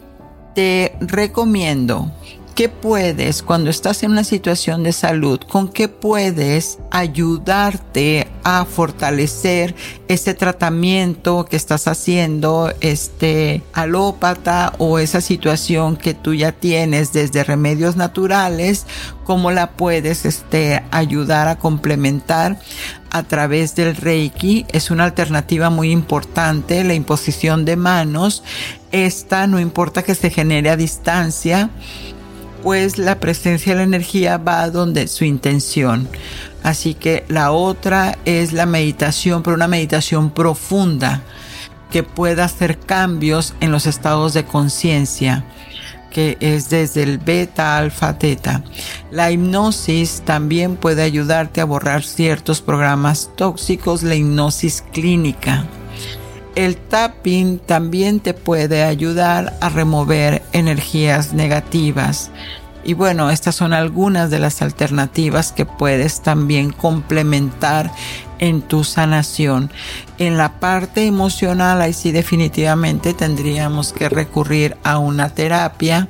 te 0.55 0.95
recomiendo 0.99 2.11
qué 2.57 2.69
puedes, 2.69 3.43
cuando 3.43 3.69
estás 3.69 4.01
en 4.01 4.09
una 4.09 4.23
situación 4.23 4.81
de 4.81 4.91
salud, 4.91 5.39
con 5.41 5.69
qué 5.69 5.89
puedes 5.89 6.79
ayudarte 6.89 8.27
a 8.43 8.65
fortalecer 8.65 9.75
ese 10.07 10.33
tratamiento 10.33 11.45
que 11.45 11.55
estás 11.55 11.87
haciendo, 11.87 12.73
este 12.81 13.61
alópata 13.73 14.73
o 14.79 14.97
esa 14.97 15.21
situación 15.21 15.97
que 15.97 16.15
tú 16.15 16.33
ya 16.33 16.51
tienes 16.51 17.13
desde 17.13 17.43
remedios 17.43 17.95
naturales, 17.95 18.87
cómo 19.23 19.51
la 19.51 19.73
puedes 19.73 20.25
este, 20.25 20.81
ayudar 20.89 21.47
a 21.49 21.59
complementar 21.59 22.59
a 23.11 23.21
través 23.21 23.75
del 23.75 23.95
Reiki. 23.95 24.65
Es 24.69 24.89
una 24.89 25.03
alternativa 25.03 25.69
muy 25.69 25.91
importante, 25.91 26.83
la 26.83 26.95
imposición 26.95 27.65
de 27.65 27.75
manos. 27.75 28.41
Esta 28.91 29.45
no 29.45 29.59
importa 29.59 30.01
que 30.01 30.15
se 30.15 30.31
genere 30.31 30.71
a 30.71 30.75
distancia 30.75 31.69
pues 32.67 32.97
la 32.97 33.17
presencia 33.21 33.71
de 33.71 33.77
la 33.77 33.83
energía 33.83 34.37
va 34.37 34.69
donde 34.69 35.07
su 35.07 35.23
intención. 35.23 36.09
Así 36.63 36.95
que 36.95 37.23
la 37.29 37.53
otra 37.53 38.17
es 38.25 38.51
la 38.51 38.65
meditación, 38.65 39.41
pero 39.41 39.55
una 39.55 39.69
meditación 39.69 40.31
profunda 40.31 41.23
que 41.89 42.03
pueda 42.03 42.43
hacer 42.43 42.77
cambios 42.77 43.53
en 43.61 43.71
los 43.71 43.85
estados 43.85 44.33
de 44.33 44.43
conciencia 44.43 45.45
que 46.11 46.35
es 46.41 46.69
desde 46.69 47.03
el 47.03 47.19
beta, 47.19 47.77
alfa, 47.77 48.19
teta. 48.19 48.65
La 49.11 49.31
hipnosis 49.31 50.23
también 50.25 50.75
puede 50.75 51.03
ayudarte 51.03 51.61
a 51.61 51.65
borrar 51.65 52.03
ciertos 52.03 52.59
programas 52.59 53.29
tóxicos, 53.37 54.03
la 54.03 54.15
hipnosis 54.15 54.83
clínica. 54.91 55.63
El 56.57 56.75
tapping 56.75 57.59
también 57.59 58.19
te 58.19 58.33
puede 58.33 58.81
ayudar 58.81 59.55
a 59.61 59.69
remover 59.69 60.41
energías 60.53 61.33
negativas. 61.33 62.31
Y 62.83 62.95
bueno, 62.95 63.29
estas 63.29 63.53
son 63.53 63.73
algunas 63.73 64.31
de 64.31 64.39
las 64.39 64.63
alternativas 64.63 65.51
que 65.51 65.67
puedes 65.67 66.21
también 66.21 66.71
complementar 66.71 67.91
en 68.39 68.63
tu 68.63 68.83
sanación. 68.83 69.69
En 70.17 70.35
la 70.37 70.59
parte 70.59 71.05
emocional, 71.05 71.79
ahí 71.79 71.93
sí 71.93 72.11
definitivamente 72.11 73.13
tendríamos 73.13 73.93
que 73.93 74.09
recurrir 74.09 74.77
a 74.83 74.97
una 74.97 75.29
terapia 75.29 76.09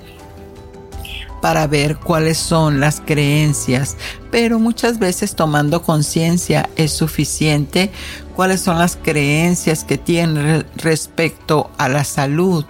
para 1.42 1.68
ver 1.68 1.98
cuáles 1.98 2.38
son 2.38 2.80
las 2.80 3.02
creencias, 3.02 3.98
pero 4.32 4.60
muchas 4.60 4.98
veces 4.98 5.36
tomando 5.36 5.82
conciencia 5.82 6.70
es 6.78 6.94
suficiente 6.94 7.92
cuáles 8.38 8.62
son 8.62 8.78
las 8.78 8.96
creencias 8.96 9.84
que 9.84 9.98
tienen 9.98 10.64
respecto 10.76 11.72
a 11.80 11.90
la 11.90 12.04
salud, 12.04 12.66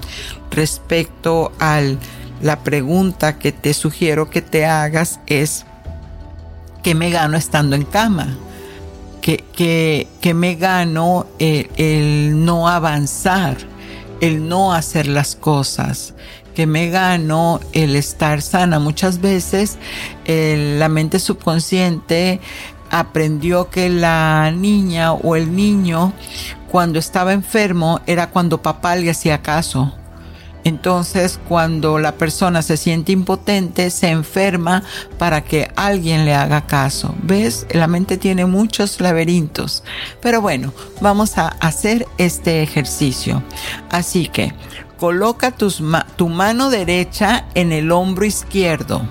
respecto 0.50 1.52
a 1.60 1.82
la 2.42 2.64
pregunta 2.64 3.38
que 3.38 3.52
te 3.52 3.74
sugiero 3.74 4.30
que 4.30 4.42
te 4.42 4.66
hagas 4.66 5.20
es 5.28 5.66
¿qué 6.84 6.96
me 6.96 7.10
gano 7.10 7.36
estando 7.36 7.76
en 7.76 7.84
cama? 7.84 8.38
¿Qué, 9.22 10.08
me 10.34 10.56
gano 10.56 11.28
el 11.38 12.46
no 12.46 12.70
avanzar? 12.70 13.58
el 14.20 14.48
no 14.48 14.74
hacer 14.74 15.06
las 15.06 15.36
cosas, 15.36 16.16
que 16.56 16.66
me 16.66 16.90
gano 16.90 17.60
el 17.74 17.96
estar 17.96 18.42
sana. 18.42 18.80
Muchas 18.80 19.22
veces 19.22 19.78
la 20.26 20.90
mente 20.90 21.20
subconsciente 21.20 22.40
aprendió 22.90 23.70
que 23.70 23.90
la 23.90 24.52
niña 24.52 25.14
o 25.14 25.36
el 25.36 25.56
niño 25.56 26.14
cuando 26.70 27.00
estaba 27.00 27.34
enfermo 27.34 28.02
era 28.06 28.30
cuando 28.30 28.62
papá 28.62 28.96
le 28.96 29.10
hacía 29.10 29.42
caso. 29.42 29.94
Entonces, 30.64 31.40
cuando 31.48 31.98
la 31.98 32.16
persona 32.16 32.62
se 32.62 32.76
siente 32.76 33.14
impotente, 33.14 33.90
se 33.90 34.10
enferma 34.10 34.84
para 35.18 35.42
que 35.42 35.72
alguien 35.78 36.26
le 36.26 36.34
haga 36.36 36.68
caso. 36.68 37.16
¿Ves? 37.24 37.66
La 37.72 37.88
mente 37.88 38.18
tiene 38.18 38.46
muchos 38.46 39.00
laberintos. 39.00 39.84
Pero 40.22 40.42
bueno, 40.42 40.74
vamos 41.00 41.38
a 41.38 41.48
hacer 41.48 42.06
este 42.18 42.64
ejercicio. 42.64 43.42
Así 43.90 44.28
que 44.28 44.54
Coloca 45.00 45.52
tu 45.52 46.30
mano 46.30 46.72
derecha 46.72 47.46
en 47.54 47.72
el 47.72 47.92
hombro 47.92 48.26
izquierdo. 48.26 49.04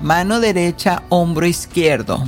Mano 0.00 0.38
derecha, 0.38 1.02
hombro 1.08 1.46
izquierdo. 1.46 2.22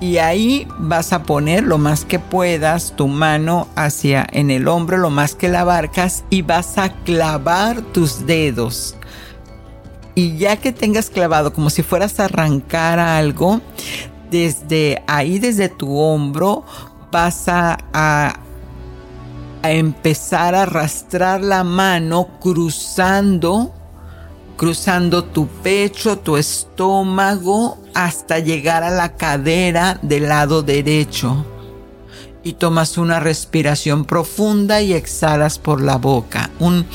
Y 0.00 0.18
ahí 0.18 0.66
vas 0.78 1.12
a 1.12 1.22
poner 1.22 1.64
lo 1.64 1.78
más 1.78 2.04
que 2.04 2.18
puedas 2.18 2.94
tu 2.96 3.08
mano 3.08 3.68
hacia 3.76 4.26
en 4.32 4.50
el 4.50 4.68
hombro, 4.68 4.98
lo 4.98 5.10
más 5.10 5.34
que 5.34 5.48
la 5.48 5.60
abarcas 5.60 6.24
y 6.30 6.42
vas 6.42 6.78
a 6.78 6.90
clavar 7.04 7.82
tus 7.82 8.26
dedos. 8.26 8.96
Y 10.14 10.36
ya 10.36 10.56
que 10.56 10.72
tengas 10.72 11.10
clavado 11.10 11.52
como 11.52 11.70
si 11.70 11.82
fueras 11.82 12.20
a 12.20 12.26
arrancar 12.26 12.98
algo, 12.98 13.60
desde 14.30 15.02
ahí, 15.06 15.38
desde 15.38 15.68
tu 15.68 15.98
hombro, 15.98 16.64
vas 17.10 17.48
a 17.48 17.78
a 19.62 19.72
empezar 19.72 20.54
a 20.54 20.62
arrastrar 20.62 21.42
la 21.42 21.64
mano 21.64 22.28
cruzando, 22.40 23.72
cruzando 24.56 25.24
tu 25.24 25.46
pecho, 25.46 26.18
tu 26.18 26.36
estómago, 26.36 27.78
hasta 27.94 28.38
llegar 28.38 28.82
a 28.82 28.90
la 28.90 29.16
cadera 29.16 29.98
del 30.02 30.28
lado 30.28 30.62
derecho. 30.62 31.44
Y 32.42 32.54
tomas 32.54 32.96
una 32.96 33.20
respiración 33.20 34.06
profunda 34.06 34.80
y 34.80 34.94
exhalas 34.94 35.58
por 35.58 35.82
la 35.82 35.96
boca. 35.96 36.50
Un 36.58 36.86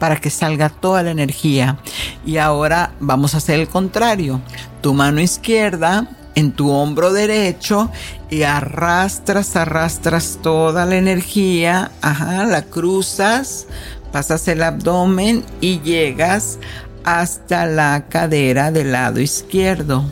para 0.00 0.16
que 0.16 0.30
salga 0.30 0.70
toda 0.70 1.04
la 1.04 1.12
energía. 1.12 1.78
Y 2.26 2.38
ahora 2.38 2.94
vamos 2.98 3.34
a 3.34 3.36
hacer 3.36 3.60
el 3.60 3.68
contrario. 3.68 4.40
Tu 4.80 4.94
mano 4.94 5.20
izquierda 5.20 6.08
en 6.34 6.52
tu 6.52 6.70
hombro 6.70 7.12
derecho 7.12 7.90
y 8.30 8.42
arrastras, 8.42 9.56
arrastras 9.56 10.38
toda 10.42 10.86
la 10.86 10.96
energía, 10.96 11.92
ajá, 12.00 12.46
la 12.46 12.62
cruzas, 12.62 13.66
pasas 14.10 14.48
el 14.48 14.62
abdomen 14.62 15.44
y 15.60 15.80
llegas 15.80 16.58
hasta 17.04 17.66
la 17.66 18.06
cadera 18.08 18.70
del 18.70 18.92
lado 18.92 19.20
izquierdo. 19.20 20.04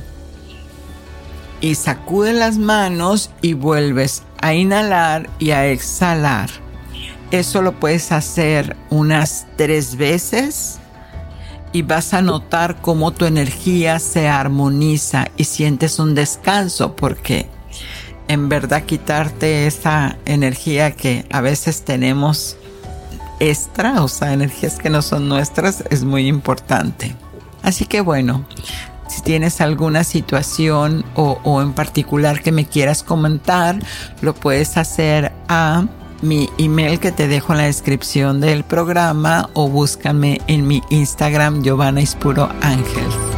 Y 1.61 1.74
sacude 1.74 2.33
las 2.33 2.59
manos 2.59 3.31
y 3.42 3.55
vuelves 3.55 4.22
a 4.40 4.55
inhalar 4.55 5.29
y 5.38 5.51
a 5.51 5.66
exhalar. 5.66 6.51
Eso 7.31 7.62
lo 7.62 7.72
puedes 7.79 8.12
hacer 8.12 8.77
unas 8.90 9.46
tres 9.57 9.96
veces 9.96 10.79
y 11.72 11.83
vas 11.83 12.14
a 12.14 12.22
notar 12.22 12.81
cómo 12.81 13.12
tu 13.12 13.24
energía 13.27 13.98
se 13.98 14.29
armoniza 14.29 15.29
y 15.37 15.44
sientes 15.44 15.98
un 15.98 16.14
descanso 16.14 16.96
porque 16.96 17.46
en 18.29 18.48
verdad 18.48 18.85
quitarte 18.85 19.66
esa 19.66 20.18
energía 20.27 20.92
que 20.92 21.24
a 21.31 21.40
veces 21.40 21.83
tenemos 21.85 22.58
extra, 23.40 24.03
o 24.03 24.09
sea, 24.09 24.33
energías 24.33 24.79
que 24.79 24.90
no 24.90 25.03
son 25.03 25.29
nuestras, 25.29 25.85
es 25.90 26.05
muy 26.05 26.27
importante. 26.27 27.16
Así 27.62 27.87
que 27.87 28.01
bueno, 28.01 28.44
si 29.09 29.22
tienes 29.22 29.61
alguna 29.61 30.05
situación 30.05 31.05
o, 31.14 31.40
o 31.44 31.62
en 31.62 31.72
particular 31.72 32.42
que 32.42 32.53
me 32.53 32.66
quieras 32.66 33.03
comentar, 33.03 33.79
lo 34.20 34.35
puedes 34.35 34.77
hacer 34.77 35.33
a 35.48 35.87
mi 36.22 36.48
email 36.59 36.98
que 36.98 37.12
te 37.12 37.29
dejo 37.29 37.53
en 37.53 37.59
la 37.59 37.64
descripción 37.64 38.40
del 38.40 38.64
programa 38.64 39.51
o 39.55 39.68
búscame 39.68 40.40
en 40.46 40.66
mi 40.66 40.83
Instagram 40.90 41.62
Giovanna 41.62 42.01
Ispuro 42.01 42.48
Ángel. 42.61 43.38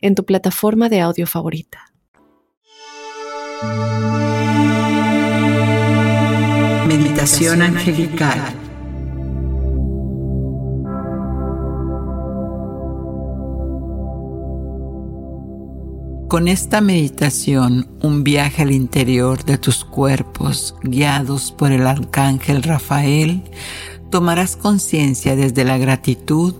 en 0.00 0.14
tu 0.14 0.24
plataforma 0.24 0.88
de 0.88 1.00
audio 1.00 1.26
favorita. 1.26 1.92
Meditación 6.86 7.62
angelical 7.62 8.70
Con 16.30 16.46
esta 16.46 16.80
meditación, 16.80 17.88
un 18.02 18.22
viaje 18.22 18.62
al 18.62 18.70
interior 18.70 19.44
de 19.44 19.58
tus 19.58 19.84
cuerpos, 19.84 20.76
guiados 20.80 21.50
por 21.50 21.72
el 21.72 21.88
arcángel 21.88 22.62
Rafael, 22.62 23.42
tomarás 24.10 24.56
conciencia 24.56 25.36
desde 25.36 25.64
la 25.64 25.78
gratitud 25.78 26.54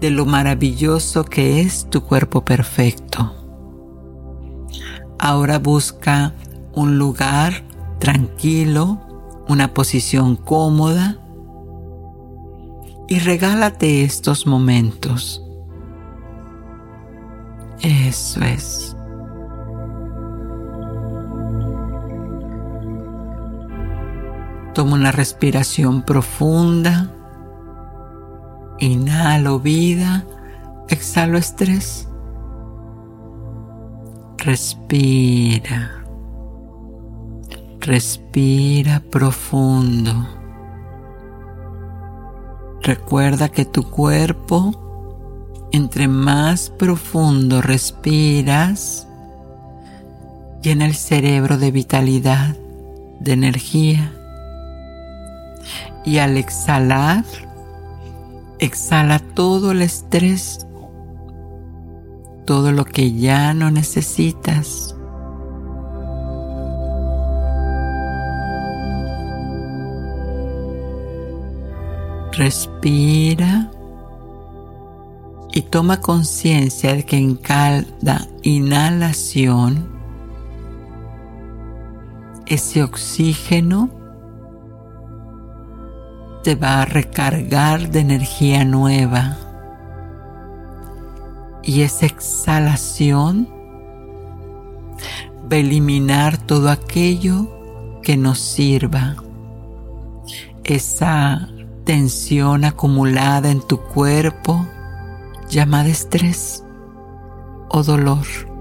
de 0.00 0.10
lo 0.10 0.26
maravilloso 0.26 1.24
que 1.24 1.60
es 1.60 1.88
tu 1.90 2.02
cuerpo 2.02 2.44
perfecto. 2.44 3.34
Ahora 5.18 5.58
busca 5.58 6.34
un 6.74 6.98
lugar 6.98 7.64
tranquilo, 7.98 9.00
una 9.48 9.74
posición 9.74 10.36
cómoda 10.36 11.18
y 13.08 13.18
regálate 13.18 14.04
estos 14.04 14.46
momentos. 14.46 15.42
Eso 17.80 18.40
es. 18.42 18.93
Toma 24.74 24.94
una 24.94 25.12
respiración 25.12 26.02
profunda. 26.02 27.08
Inhalo 28.80 29.60
vida. 29.60 30.26
Exhalo 30.88 31.38
estrés. 31.38 32.08
Respira. 34.38 36.04
Respira 37.78 39.00
profundo. 39.10 40.26
Recuerda 42.82 43.50
que 43.50 43.64
tu 43.64 43.88
cuerpo, 43.88 45.68
entre 45.70 46.08
más 46.08 46.68
profundo 46.68 47.62
respiras, 47.62 49.06
llena 50.62 50.86
el 50.86 50.94
cerebro 50.94 51.58
de 51.58 51.70
vitalidad, 51.70 52.56
de 53.20 53.32
energía 53.32 54.13
y 56.04 56.18
al 56.18 56.36
exhalar, 56.36 57.24
exhala 58.58 59.18
todo 59.18 59.72
el 59.72 59.82
estrés, 59.82 60.66
todo 62.44 62.72
lo 62.72 62.84
que 62.84 63.12
ya 63.12 63.54
no 63.54 63.70
necesitas. 63.70 64.94
Respira 72.32 73.70
y 75.52 75.62
toma 75.62 76.00
conciencia 76.00 76.92
de 76.94 77.04
que 77.04 77.16
en 77.16 77.36
cada 77.36 78.26
inhalación 78.42 79.86
ese 82.46 82.82
oxígeno 82.82 84.03
te 86.44 86.56
va 86.56 86.82
a 86.82 86.84
recargar 86.84 87.90
de 87.90 88.00
energía 88.00 88.66
nueva. 88.66 89.38
Y 91.62 91.80
esa 91.80 92.04
exhalación 92.04 93.48
va 95.50 95.56
a 95.56 95.60
eliminar 95.60 96.36
todo 96.36 96.68
aquello 96.68 97.50
que 98.02 98.18
nos 98.18 98.38
sirva. 98.40 99.16
Esa 100.64 101.48
tensión 101.84 102.66
acumulada 102.66 103.50
en 103.50 103.66
tu 103.66 103.78
cuerpo 103.80 104.66
llamada 105.48 105.88
estrés 105.88 106.62
o 107.70 107.82
dolor. 107.82 108.53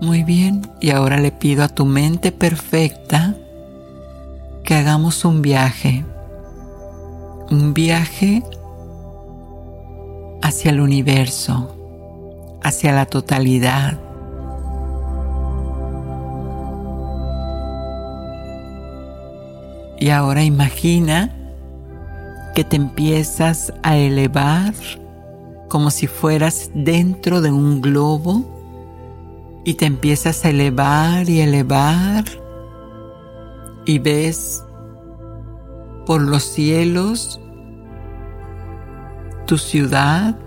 Muy 0.00 0.24
bien, 0.24 0.62
y 0.80 0.92
ahora 0.92 1.18
le 1.18 1.30
pido 1.30 1.62
a 1.62 1.68
tu 1.68 1.84
mente 1.84 2.32
perfecta 2.32 3.34
que 4.64 4.74
hagamos 4.74 5.26
un 5.26 5.42
viaje, 5.42 6.06
un 7.50 7.74
viaje 7.74 8.42
hacia 10.40 10.70
el 10.70 10.80
universo, 10.80 11.76
hacia 12.62 12.92
la 12.92 13.04
totalidad. 13.04 14.00
Y 19.98 20.08
ahora 20.08 20.42
imagina 20.42 21.30
que 22.54 22.64
te 22.64 22.76
empiezas 22.76 23.70
a 23.82 23.98
elevar 23.98 24.72
como 25.68 25.90
si 25.90 26.06
fueras 26.06 26.70
dentro 26.74 27.42
de 27.42 27.52
un 27.52 27.82
globo 27.82 28.59
y 29.64 29.74
te 29.74 29.86
empiezas 29.86 30.44
a 30.44 30.50
elevar 30.50 31.28
y 31.28 31.40
elevar 31.40 32.24
y 33.84 33.98
ves 33.98 34.64
por 36.06 36.22
los 36.22 36.42
cielos 36.42 37.40
tu 39.46 39.58
ciudad 39.58 40.38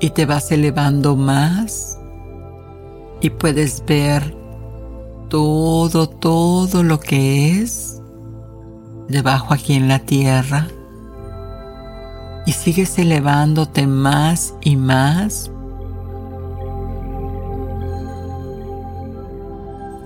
y 0.00 0.10
te 0.10 0.26
vas 0.26 0.50
elevando 0.52 1.16
más 1.16 1.98
y 3.20 3.30
puedes 3.30 3.84
ver 3.84 4.36
todo, 5.28 6.08
todo 6.08 6.82
lo 6.82 7.00
que 7.00 7.60
es 7.60 8.00
debajo 9.08 9.54
aquí 9.54 9.74
en 9.74 9.88
la 9.88 9.98
tierra 9.98 10.68
y 12.46 12.52
sigues 12.52 12.98
elevándote 12.98 13.86
más 13.86 14.54
y 14.62 14.76
más 14.76 15.50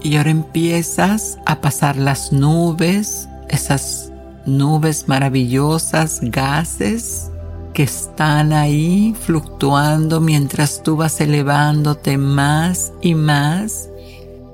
Y 0.02 0.16
ahora 0.16 0.30
empiezas 0.30 1.38
a 1.46 1.60
pasar 1.60 1.96
las 1.96 2.32
nubes, 2.32 3.28
esas 3.48 4.10
nubes 4.46 5.06
maravillosas, 5.06 6.18
gases 6.22 7.30
que 7.72 7.84
están 7.84 8.52
ahí 8.52 9.14
fluctuando 9.18 10.20
mientras 10.20 10.82
tú 10.82 10.96
vas 10.96 11.20
elevándote 11.20 12.18
más 12.18 12.92
y 13.00 13.14
más 13.14 13.88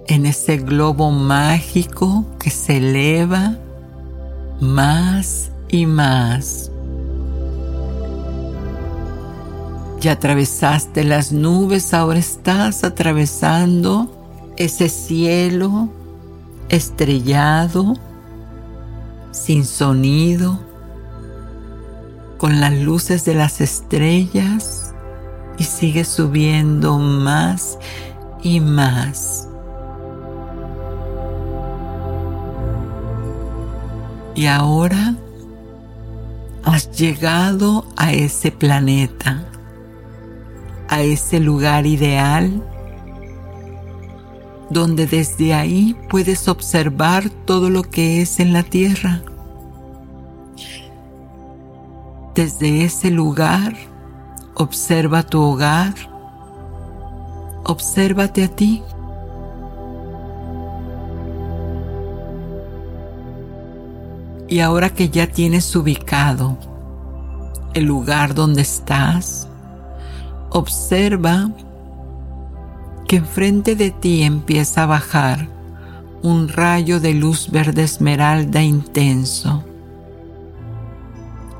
en 0.07 0.27
ese 0.27 0.59
globo 0.59 1.11
mágico 1.11 2.25
que 2.39 2.51
se 2.51 2.77
eleva 2.77 3.57
más 4.61 5.51
y 5.69 5.87
más. 5.87 6.71
Ya 10.01 10.13
atravesaste 10.13 11.03
las 11.05 11.33
nubes, 11.33 11.93
ahora 11.93 12.19
estás 12.19 12.85
atravesando 12.85 14.18
ese 14.59 14.89
cielo 14.89 15.89
estrellado, 16.69 17.95
sin 19.31 19.65
sonido, 19.65 20.59
con 22.39 22.61
las 22.61 22.73
luces 22.73 23.25
de 23.25 23.35
las 23.35 23.61
estrellas 23.61 24.93
y 25.59 25.65
sigue 25.65 26.05
subiendo 26.05 26.99
más 26.99 27.79
y 28.43 28.59
más. 28.59 29.49
Y 34.35 34.47
ahora 34.47 35.15
has 36.65 36.91
llegado 36.91 37.85
a 37.97 38.13
ese 38.13 38.51
planeta, 38.51 39.45
a 40.89 41.03
ese 41.03 41.39
lugar 41.39 41.87
ideal 41.87 42.61
donde 44.71 45.07
desde 45.07 45.55
ahí 45.55 45.97
puedes 46.11 46.49
observar 46.49 47.31
todo 47.31 47.71
lo 47.71 47.83
que 47.83 48.21
es 48.21 48.41
en 48.41 48.53
la 48.53 48.63
tierra. 48.63 49.23
Desde 52.35 52.85
ese 52.85 53.11
lugar, 53.11 53.75
observa 54.55 55.23
tu 55.23 55.41
hogar, 55.41 55.95
obsérvate 57.65 58.45
a 58.45 58.49
ti. 58.49 58.83
Y 64.49 64.61
ahora 64.61 64.91
que 64.91 65.09
ya 65.09 65.27
tienes 65.27 65.75
ubicado 65.75 66.57
el 67.75 67.85
lugar 67.85 68.35
donde 68.35 68.63
estás, 68.63 69.49
observa 70.51 71.51
que 73.09 73.17
enfrente 73.17 73.75
de 73.75 73.91
ti 73.91 74.23
empieza 74.23 74.83
a 74.83 74.87
bajar 74.87 75.49
un 76.23 76.49
rayo 76.49 77.01
de 77.01 77.15
luz 77.15 77.51
verde 77.51 77.83
esmeralda 77.83 78.63
intenso, 78.63 79.65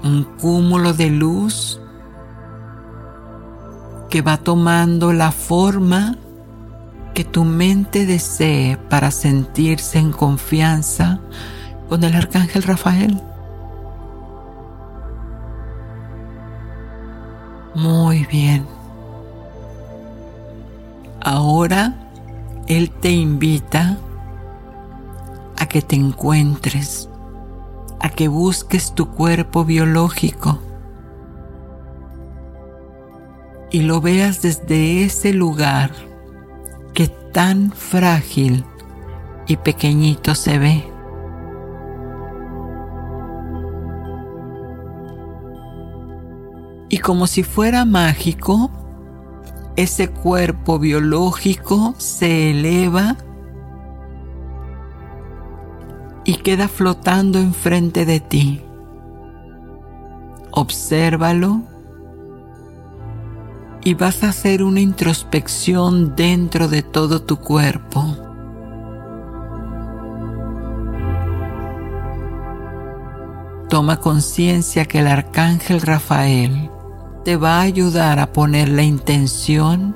un 0.05 0.25
cúmulo 0.25 0.93
de 0.93 1.09
luz 1.09 1.81
que 4.11 4.21
va 4.21 4.37
tomando 4.37 5.15
la 5.15 5.33
forma 5.33 6.19
que 7.15 7.25
tu 7.25 7.45
mente 7.45 8.05
desee 8.05 8.77
para 8.77 9.11
sentirse 9.11 9.99
en 9.99 10.13
confianza 10.13 11.19
con 11.89 12.05
el 12.05 12.15
arcángel 12.15 12.63
Rafael. 12.63 13.23
Muy 17.75 18.27
bien. 18.27 18.78
Ahora 21.31 21.93
Él 22.69 22.89
te 22.89 23.11
invita 23.11 23.99
a 25.59 25.67
que 25.67 25.83
te 25.83 25.95
encuentres, 25.95 27.11
a 28.01 28.09
que 28.09 28.29
busques 28.29 28.95
tu 28.95 29.11
cuerpo 29.11 29.67
biológico 29.67 30.59
y 33.71 33.83
lo 33.83 34.01
veas 34.01 34.41
desde 34.41 35.05
ese 35.05 35.35
lugar 35.35 35.91
que 36.95 37.09
tan 37.09 37.73
frágil 37.73 38.65
y 39.47 39.59
pequeñito 39.59 40.35
se 40.35 40.59
ve. 40.59 40.91
Y 46.89 46.97
como 46.97 47.27
si 47.27 47.43
fuera 47.43 47.85
mágico, 47.85 48.71
ese 49.79 50.09
cuerpo 50.09 50.81
biológico 50.81 51.95
se 51.99 52.51
eleva 52.51 53.17
y 56.25 56.35
queda 56.35 56.67
flotando 56.67 57.39
enfrente 57.39 58.05
de 58.05 58.19
ti. 58.19 58.65
Obsérvalo 60.51 61.63
y 63.85 63.95
vas 63.95 64.25
a 64.25 64.31
hacer 64.31 64.65
una 64.65 64.81
introspección 64.81 66.17
dentro 66.17 66.67
de 66.67 66.83
todo 66.83 67.23
tu 67.23 67.37
cuerpo. 67.37 68.17
Toma 73.69 74.01
conciencia 74.01 74.87
que 74.87 74.99
el 74.99 75.07
arcángel 75.07 75.81
Rafael 75.83 76.69
te 77.29 77.37
va 77.37 77.59
a 77.59 77.65
ayudar 77.65 78.21
a 78.21 78.33
poner 78.33 78.71
la 78.71 78.83
intención 78.83 79.95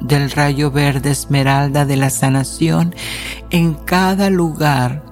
del 0.00 0.30
rayo 0.30 0.70
verde 0.70 1.10
esmeralda 1.10 1.84
de 1.84 1.98
la 1.98 2.08
sanación 2.08 2.94
en 3.50 3.74
cada 3.74 4.30
lugar 4.30 5.04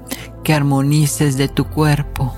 que 0.42 0.54
armonices 0.54 1.36
de 1.36 1.48
tu 1.48 1.66
cuerpo. 1.66 2.34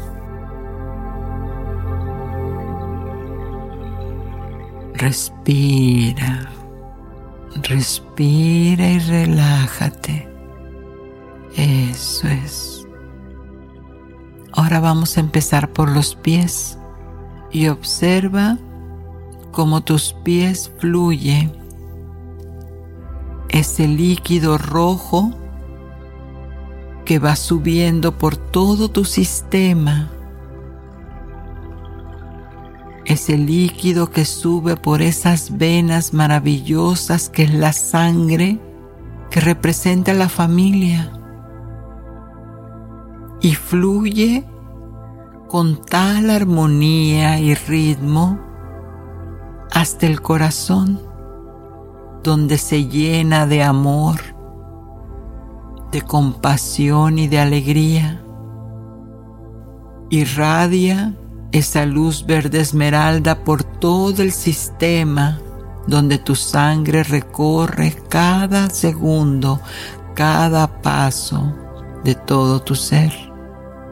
Respira, 4.95 6.51
respira 7.62 8.89
y 8.89 8.99
relájate. 8.99 10.28
Eso 11.57 12.26
es. 12.26 12.85
Ahora 14.51 14.81
vamos 14.81 15.16
a 15.16 15.20
empezar 15.20 15.72
por 15.72 15.89
los 15.89 16.16
pies 16.16 16.81
y 17.53 17.68
observa 17.68 18.59
cómo 19.51 19.82
tus 19.82 20.12
pies 20.24 20.70
fluye 20.78 21.51
ese 23.51 23.88
líquido 23.88 24.59
rojo 24.59 25.32
que 27.05 27.18
va 27.18 27.34
subiendo 27.34 28.16
por 28.16 28.36
todo 28.36 28.88
tu 28.88 29.05
sistema. 29.05 30.11
Ese 33.05 33.36
líquido 33.36 34.11
que 34.11 34.24
sube 34.24 34.76
por 34.76 35.03
esas 35.03 35.57
venas 35.59 36.14
maravillosas 36.14 37.28
que 37.28 37.42
es 37.42 37.55
la 37.55 37.72
sangre 37.72 38.61
que 39.30 39.40
representa 39.40 40.14
la 40.14 40.28
familia. 40.28 41.12
Y 43.40 43.55
fluye 43.55 44.44
con 45.48 45.84
tal 45.84 46.30
armonía 46.30 47.40
y 47.40 47.55
ritmo 47.55 48.49
hasta 49.71 50.07
el 50.07 50.21
corazón, 50.21 51.01
donde 52.23 52.59
se 52.59 52.87
llena 52.87 53.47
de 53.47 53.62
amor, 53.62 54.21
de 55.93 56.03
compasión 56.03 57.18
y 57.18 57.29
de 57.29 57.41
alegría. 57.41 58.23
Irradia 60.11 61.14
esa 61.53 61.85
luz 61.87 62.27
verde 62.27 62.61
esmeralda 62.61 63.45
por 63.45 63.64
todo 63.64 64.23
el 64.23 64.33
sistema 64.33 65.41
donde 65.87 66.18
tu 66.18 66.37
sangre 66.37 67.03
recorre 67.03 67.97
cada 68.09 68.71
segundo, 68.71 69.61
cada 70.14 70.81
paso 70.83 71.53
de 72.05 72.14
todo 72.14 72.61
tu 72.61 72.75
ser, 72.75 73.12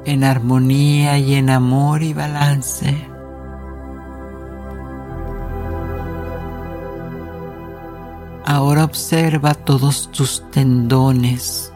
en 0.04 0.22
armonía 0.22 1.18
y 1.18 1.34
en 1.34 1.50
amor 1.50 2.02
y 2.02 2.14
balance. 2.14 3.08
Ahora 8.50 8.84
observa 8.84 9.52
todos 9.52 10.10
tus 10.10 10.42
tendones, 10.50 11.70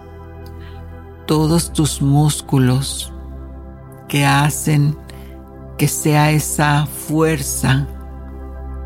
todos 1.26 1.70
tus 1.70 2.00
músculos 2.00 3.12
que 4.08 4.24
hacen 4.24 4.96
que 5.76 5.86
sea 5.86 6.30
esa 6.30 6.86
fuerza 6.86 7.86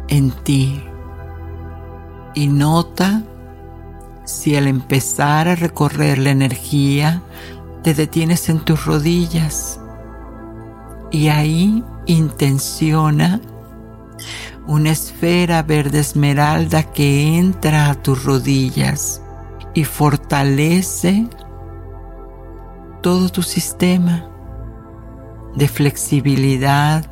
en 0.08 0.32
ti. 0.32 0.82
Y 2.34 2.48
nota 2.48 3.22
si 4.24 4.56
al 4.56 4.66
empezar 4.66 5.46
a 5.46 5.54
recorrer 5.54 6.18
la 6.18 6.30
energía 6.30 7.22
te 7.84 7.94
detienes 7.94 8.48
en 8.48 8.64
tus 8.64 8.84
rodillas 8.84 9.78
y 11.12 11.28
ahí 11.28 11.84
intenciona 12.06 13.40
una 14.66 14.90
esfera 14.90 15.62
verde 15.62 16.00
esmeralda 16.00 16.82
que 16.82 17.38
entra 17.38 17.90
a 17.90 17.94
tus 17.94 18.24
rodillas 18.24 19.22
y 19.74 19.84
fortalece 19.84 21.28
todo 23.02 23.28
tu 23.28 23.42
sistema 23.42 24.28
de 25.54 25.68
flexibilidad, 25.68 27.06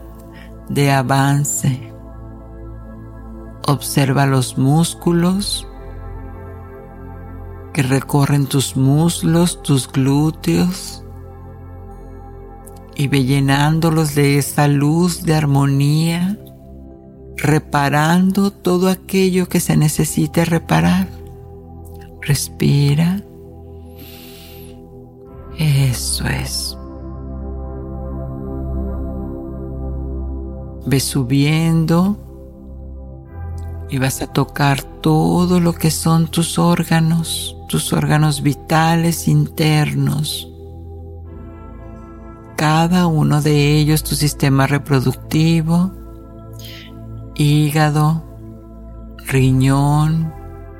de 0.68 0.90
avance. 0.90 1.92
Observa 3.66 4.26
los 4.26 4.58
músculos 4.58 5.68
que 7.72 7.82
recorren 7.82 8.46
tus 8.46 8.76
muslos, 8.76 9.62
tus 9.62 9.90
glúteos 9.90 11.04
y 12.96 13.08
ve 13.08 13.24
llenándolos 13.24 14.14
de 14.14 14.38
esa 14.38 14.68
luz 14.68 15.22
de 15.24 15.34
armonía 15.34 16.38
reparando 17.36 18.50
todo 18.50 18.88
aquello 18.88 19.48
que 19.48 19.60
se 19.60 19.76
necesite 19.76 20.44
reparar. 20.44 21.08
Respira. 22.20 23.20
Eso 25.58 26.26
es. 26.26 26.76
Ve 30.86 31.00
subiendo 31.00 32.18
y 33.90 33.98
vas 33.98 34.22
a 34.22 34.26
tocar 34.26 34.82
todo 34.82 35.60
lo 35.60 35.72
que 35.74 35.90
son 35.90 36.26
tus 36.28 36.58
órganos, 36.58 37.56
tus 37.68 37.92
órganos 37.92 38.42
vitales 38.42 39.28
internos. 39.28 40.50
Cada 42.56 43.06
uno 43.06 43.42
de 43.42 43.76
ellos, 43.76 44.04
tu 44.04 44.14
sistema 44.14 44.66
reproductivo, 44.66 45.92
hígado, 47.34 48.22
riñón, 49.26 50.32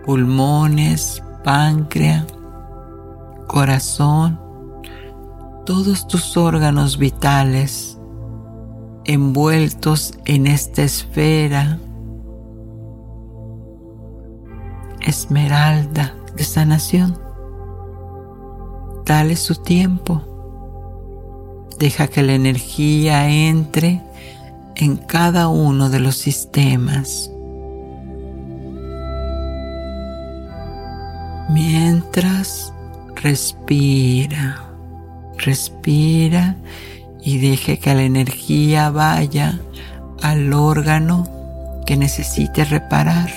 pulmones, 0.05 1.23
páncreas, 1.43 2.27
corazón, 3.47 4.41
todos 5.67 6.07
tus 6.09 6.37
órganos 6.37 6.99
vitales 6.99 7.99
envueltos 9.05 10.15
en 10.25 10.47
esta 10.47 10.83
esfera 10.83 11.79
esmeralda 15.01 16.15
de 16.35 16.45
sanación. 16.45 17.19
Dale 19.05 19.37
su 19.37 19.57
tiempo. 19.57 20.23
Deja 21.79 22.09
que 22.09 22.23
la 22.23 22.33
energía 22.33 23.29
entre 23.29 24.01
en 24.77 24.97
cada 24.97 25.49
uno 25.49 25.91
de 25.91 26.01
los 26.01 26.17
sistemas. 26.17 27.31
Mientras 31.51 32.73
respira, 33.15 34.65
respira 35.39 36.57
y 37.23 37.39
deje 37.39 37.79
que 37.79 37.95
la 37.95 38.03
energía 38.03 38.91
vaya 38.91 39.61
al 40.23 40.53
órgano 40.53 41.29
que 41.87 41.97
necesite 41.97 42.65
reparar. 42.65 43.31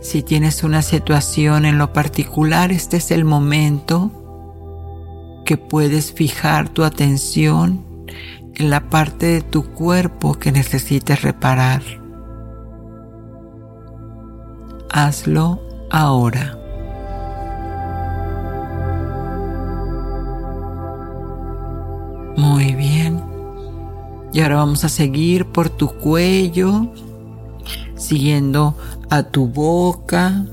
Si 0.00 0.22
tienes 0.22 0.62
una 0.62 0.82
situación 0.82 1.66
en 1.66 1.76
lo 1.76 1.92
particular, 1.92 2.72
este 2.72 2.96
es 2.96 3.10
el 3.10 3.24
momento 3.24 4.10
que 5.44 5.56
puedes 5.56 6.12
fijar 6.12 6.68
tu 6.68 6.84
atención 6.84 7.82
en 7.82 7.87
la 8.66 8.88
parte 8.90 9.26
de 9.26 9.40
tu 9.42 9.72
cuerpo 9.72 10.34
que 10.34 10.50
necesites 10.50 11.22
reparar. 11.22 11.82
Hazlo 14.90 15.60
ahora. 15.90 16.58
Muy 22.36 22.74
bien. 22.74 23.22
Y 24.32 24.40
ahora 24.40 24.56
vamos 24.56 24.84
a 24.84 24.88
seguir 24.88 25.46
por 25.46 25.70
tu 25.70 25.88
cuello, 25.88 26.92
siguiendo 27.96 28.76
a 29.10 29.22
tu 29.22 29.48
boca, 29.48 30.44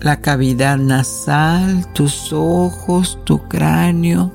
la 0.00 0.20
cavidad 0.20 0.78
nasal, 0.78 1.92
tus 1.92 2.32
ojos, 2.32 3.18
tu 3.24 3.46
cráneo, 3.48 4.32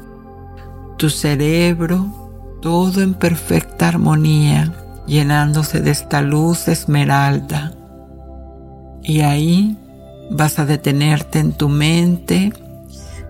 tu 0.98 1.10
cerebro, 1.10 2.27
todo 2.68 3.02
en 3.02 3.14
perfecta 3.14 3.88
armonía, 3.88 4.74
llenándose 5.06 5.80
de 5.80 5.92
esta 5.92 6.22
luz 6.22 6.68
esmeralda. 6.68 7.72
Y 9.02 9.22
ahí 9.22 9.78
vas 10.30 10.60
a 10.60 10.66
detenerte 10.66 11.40
en 11.40 11.54
tu 11.54 11.70
mente 11.70 12.52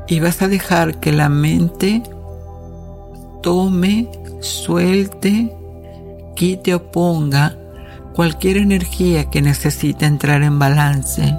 y 0.08 0.20
vas 0.22 0.42
a 0.42 0.48
dejar 0.48 1.00
que 1.00 1.12
la 1.12 1.30
mente 1.30 2.02
tome, 3.44 4.10
suelte, 4.42 5.56
quite 6.36 6.74
o 6.74 6.92
ponga 6.92 7.56
cualquier 8.16 8.58
energía 8.58 9.30
que 9.30 9.44
necesite 9.44 10.08
entrar 10.08 10.42
en 10.42 10.58
balance. 10.58 11.38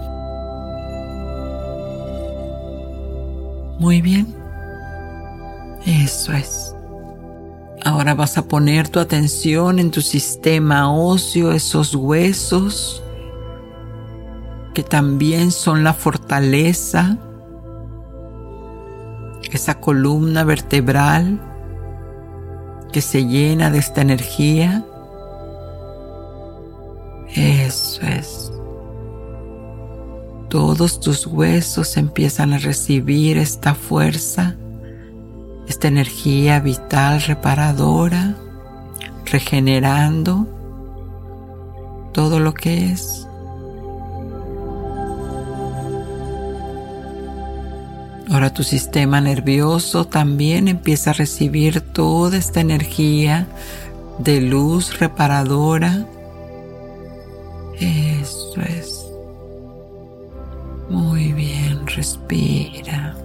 Muy 3.80 4.00
bien. 4.00 4.32
Eso 5.84 6.32
es. 6.32 6.67
Ahora 7.88 8.14
vas 8.14 8.36
a 8.36 8.46
poner 8.46 8.90
tu 8.90 9.00
atención 9.00 9.78
en 9.78 9.90
tu 9.90 10.02
sistema 10.02 10.92
óseo, 10.92 11.52
esos 11.52 11.94
huesos 11.94 13.02
que 14.74 14.82
también 14.82 15.50
son 15.50 15.84
la 15.84 15.94
fortaleza, 15.94 17.16
esa 19.50 19.80
columna 19.80 20.44
vertebral 20.44 21.40
que 22.92 23.00
se 23.00 23.24
llena 23.24 23.70
de 23.70 23.78
esta 23.78 24.02
energía. 24.02 24.84
Eso 27.34 28.02
es. 28.02 28.52
Todos 30.50 31.00
tus 31.00 31.26
huesos 31.26 31.96
empiezan 31.96 32.52
a 32.52 32.58
recibir 32.58 33.38
esta 33.38 33.74
fuerza, 33.74 34.56
esta 35.68 35.86
energía 35.88 36.60
vital 36.60 37.20
reparadora, 37.22 38.34
regenerando 39.26 40.48
todo 42.12 42.40
lo 42.40 42.54
que 42.54 42.90
es. 42.90 43.28
Ahora 48.30 48.52
tu 48.52 48.62
sistema 48.62 49.20
nervioso 49.20 50.06
también 50.06 50.68
empieza 50.68 51.10
a 51.10 51.14
recibir 51.14 51.80
toda 51.80 52.36
esta 52.36 52.60
energía 52.60 53.46
de 54.18 54.40
luz 54.40 54.98
reparadora. 54.98 56.06
Eso 57.78 58.60
es. 58.62 59.06
Muy 60.90 61.32
bien, 61.32 61.86
respira. 61.86 63.16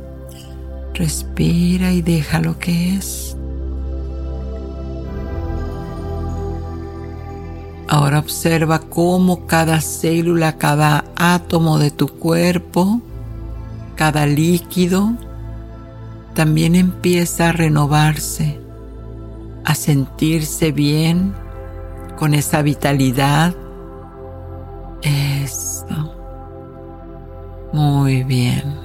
Respira 0.93 1.91
y 1.91 2.01
deja 2.01 2.39
lo 2.39 2.59
que 2.59 2.95
es. 2.95 3.35
Ahora 7.87 8.19
observa 8.19 8.79
cómo 8.79 9.45
cada 9.45 9.81
célula, 9.81 10.57
cada 10.57 11.05
átomo 11.15 11.77
de 11.79 11.91
tu 11.91 12.07
cuerpo 12.07 13.01
cada 13.95 14.25
líquido 14.25 15.13
también 16.33 16.75
empieza 16.75 17.49
a 17.49 17.51
renovarse, 17.51 18.59
a 19.63 19.75
sentirse 19.75 20.71
bien 20.71 21.33
con 22.17 22.33
esa 22.33 22.63
vitalidad. 22.63 23.55
Eso. 25.03 26.15
Muy 27.71 28.23
bien. 28.23 28.82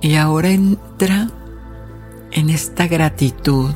Y 0.00 0.14
ahora 0.14 0.50
entra 0.50 1.28
en 2.30 2.50
esta 2.50 2.86
gratitud, 2.86 3.70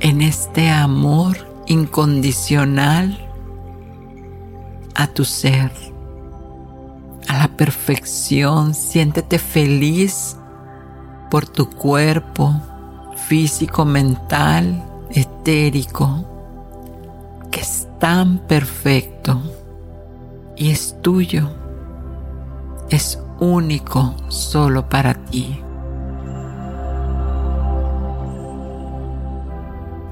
en 0.00 0.22
este 0.22 0.70
amor 0.70 1.36
incondicional 1.66 3.18
a 4.94 5.08
tu 5.08 5.24
ser, 5.24 5.70
a 7.28 7.38
la 7.38 7.48
perfección. 7.48 8.74
Siéntete 8.74 9.38
feliz 9.38 10.36
por 11.30 11.46
tu 11.46 11.68
cuerpo 11.68 12.54
físico, 13.28 13.84
mental, 13.84 14.82
etérico, 15.10 16.24
que 17.50 17.60
es 17.60 17.88
tan 17.98 18.38
perfecto 18.38 19.40
y 20.56 20.70
es 20.70 20.96
tuyo. 21.02 21.50
Es 22.88 23.18
único 23.40 24.14
solo 24.28 24.88
para 24.88 25.14
ti. 25.14 25.60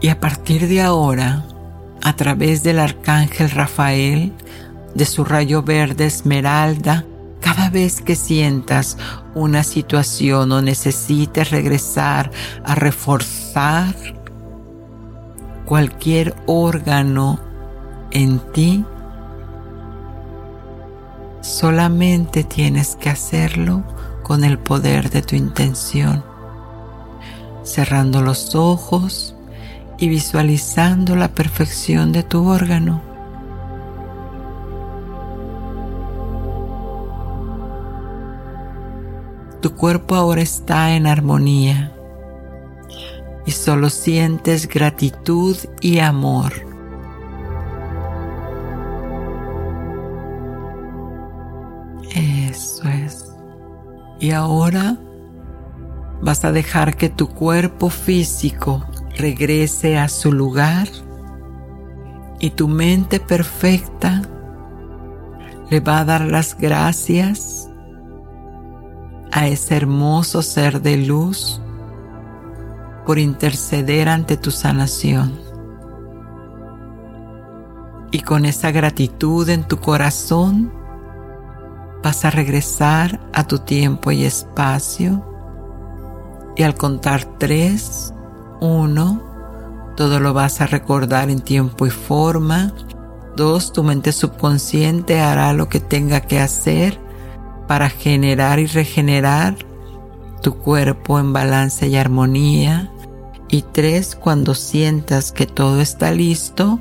Y 0.00 0.08
a 0.08 0.20
partir 0.20 0.68
de 0.68 0.82
ahora, 0.82 1.44
a 2.02 2.14
través 2.16 2.62
del 2.62 2.78
arcángel 2.78 3.50
Rafael, 3.50 4.32
de 4.94 5.06
su 5.06 5.24
rayo 5.24 5.62
verde 5.62 6.06
esmeralda 6.06 7.04
cada 7.40 7.68
vez 7.68 8.00
que 8.00 8.16
sientas 8.16 8.96
una 9.34 9.64
situación 9.64 10.50
o 10.52 10.62
necesites 10.62 11.50
regresar 11.50 12.30
a 12.64 12.74
reforzar 12.74 13.94
cualquier 15.66 16.34
órgano 16.46 17.38
en 18.10 18.38
ti, 18.52 18.84
solamente 21.44 22.42
tienes 22.42 22.96
que 22.96 23.10
hacerlo 23.10 23.84
con 24.22 24.44
el 24.44 24.58
poder 24.58 25.10
de 25.10 25.20
tu 25.20 25.36
intención, 25.36 26.24
cerrando 27.62 28.22
los 28.22 28.54
ojos 28.54 29.36
y 29.98 30.08
visualizando 30.08 31.16
la 31.16 31.28
perfección 31.28 32.12
de 32.12 32.22
tu 32.22 32.48
órgano. 32.48 33.02
Tu 39.60 39.74
cuerpo 39.74 40.14
ahora 40.14 40.40
está 40.40 40.94
en 40.96 41.06
armonía 41.06 41.92
y 43.44 43.50
solo 43.50 43.90
sientes 43.90 44.66
gratitud 44.66 45.58
y 45.82 45.98
amor. 45.98 46.63
Y 54.24 54.30
ahora 54.30 54.96
vas 56.22 56.46
a 56.46 56.50
dejar 56.50 56.96
que 56.96 57.10
tu 57.10 57.28
cuerpo 57.28 57.90
físico 57.90 58.82
regrese 59.18 59.98
a 59.98 60.08
su 60.08 60.32
lugar 60.32 60.88
y 62.40 62.48
tu 62.48 62.66
mente 62.66 63.20
perfecta 63.20 64.22
le 65.68 65.80
va 65.80 65.98
a 65.98 66.04
dar 66.06 66.22
las 66.22 66.56
gracias 66.56 67.68
a 69.30 69.46
ese 69.46 69.76
hermoso 69.76 70.40
ser 70.40 70.80
de 70.80 70.96
luz 70.96 71.60
por 73.04 73.18
interceder 73.18 74.08
ante 74.08 74.38
tu 74.38 74.50
sanación. 74.50 75.38
Y 78.10 78.20
con 78.20 78.46
esa 78.46 78.70
gratitud 78.70 79.46
en 79.50 79.64
tu 79.64 79.80
corazón 79.80 80.83
vas 82.04 82.26
a 82.26 82.30
regresar 82.30 83.18
a 83.32 83.46
tu 83.46 83.60
tiempo 83.60 84.12
y 84.12 84.24
espacio 84.24 85.24
y 86.54 86.62
al 86.62 86.74
contar 86.74 87.24
tres, 87.38 88.12
uno, 88.60 89.22
todo 89.96 90.20
lo 90.20 90.34
vas 90.34 90.60
a 90.60 90.66
recordar 90.66 91.30
en 91.30 91.40
tiempo 91.40 91.86
y 91.86 91.90
forma. 91.90 92.74
Dos, 93.36 93.72
tu 93.72 93.82
mente 93.82 94.12
subconsciente 94.12 95.18
hará 95.20 95.54
lo 95.54 95.70
que 95.70 95.80
tenga 95.80 96.20
que 96.20 96.40
hacer 96.40 97.00
para 97.66 97.88
generar 97.88 98.58
y 98.58 98.66
regenerar 98.66 99.56
tu 100.42 100.58
cuerpo 100.58 101.18
en 101.18 101.32
balance 101.32 101.88
y 101.88 101.96
armonía. 101.96 102.92
Y 103.48 103.62
tres, 103.62 104.14
cuando 104.14 104.54
sientas 104.54 105.32
que 105.32 105.46
todo 105.46 105.80
está 105.80 106.12
listo, 106.12 106.78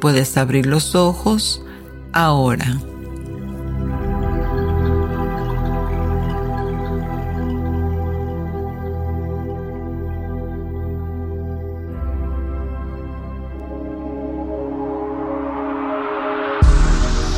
puedes 0.00 0.38
abrir 0.38 0.64
los 0.64 0.94
ojos 0.94 1.62
ahora. 2.14 2.80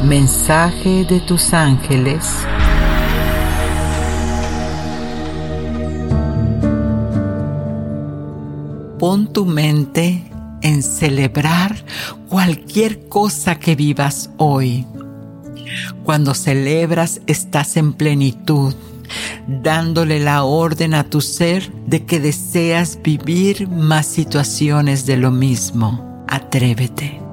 Mensaje 0.09 1.05
de 1.05 1.21
tus 1.21 1.53
ángeles. 1.53 2.25
Pon 8.99 9.31
tu 9.31 9.45
mente 9.45 10.25
en 10.63 10.83
celebrar 10.83 11.85
cualquier 12.31 13.07
cosa 13.11 13.59
que 13.59 13.77
vivas 13.77 14.31
hoy. 14.39 14.87
Cuando 16.05 16.33
celebras 16.33 17.21
estás 17.27 17.77
en 17.77 17.93
plenitud, 17.93 18.75
dándole 19.47 20.21
la 20.21 20.45
orden 20.45 20.95
a 20.95 21.05
tu 21.05 21.21
ser 21.21 21.71
de 21.87 22.07
que 22.07 22.19
deseas 22.19 22.99
vivir 23.03 23.69
más 23.69 24.07
situaciones 24.07 25.05
de 25.05 25.19
lo 25.19 25.31
mismo. 25.31 26.25
Atrévete. 26.27 27.28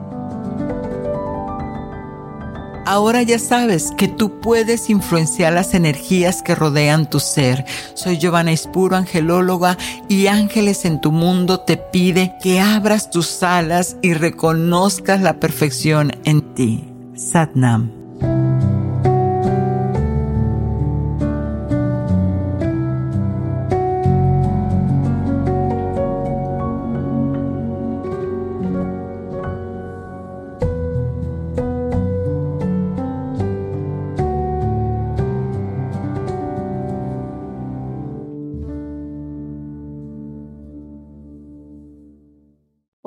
Ahora 2.86 3.24
ya 3.24 3.40
sabes 3.40 3.92
que 3.98 4.08
tú 4.08 4.40
puedes 4.40 4.92
influenciar 4.92 5.54
las 5.54 5.74
energías 5.74 6.44
que 6.44 6.54
rodean 6.54 7.10
tu 7.10 7.20
ser. 7.20 7.66
Soy 7.96 8.18
Giovanna 8.18 8.52
Ispuro, 8.52 8.96
angelóloga, 8.96 9.78
y 10.08 10.28
Ángeles 10.28 10.86
en 10.86 11.02
tu 11.02 11.12
mundo 11.12 11.60
te 11.60 11.78
pide 11.78 12.36
que 12.44 12.60
abras 12.60 13.10
tus 13.10 13.42
alas 13.42 13.98
y 14.04 14.14
reconozcas 14.14 15.22
la 15.22 15.40
perfección 15.40 16.12
en 16.26 16.54
ti. 16.54 16.94
Satnam. 17.16 17.92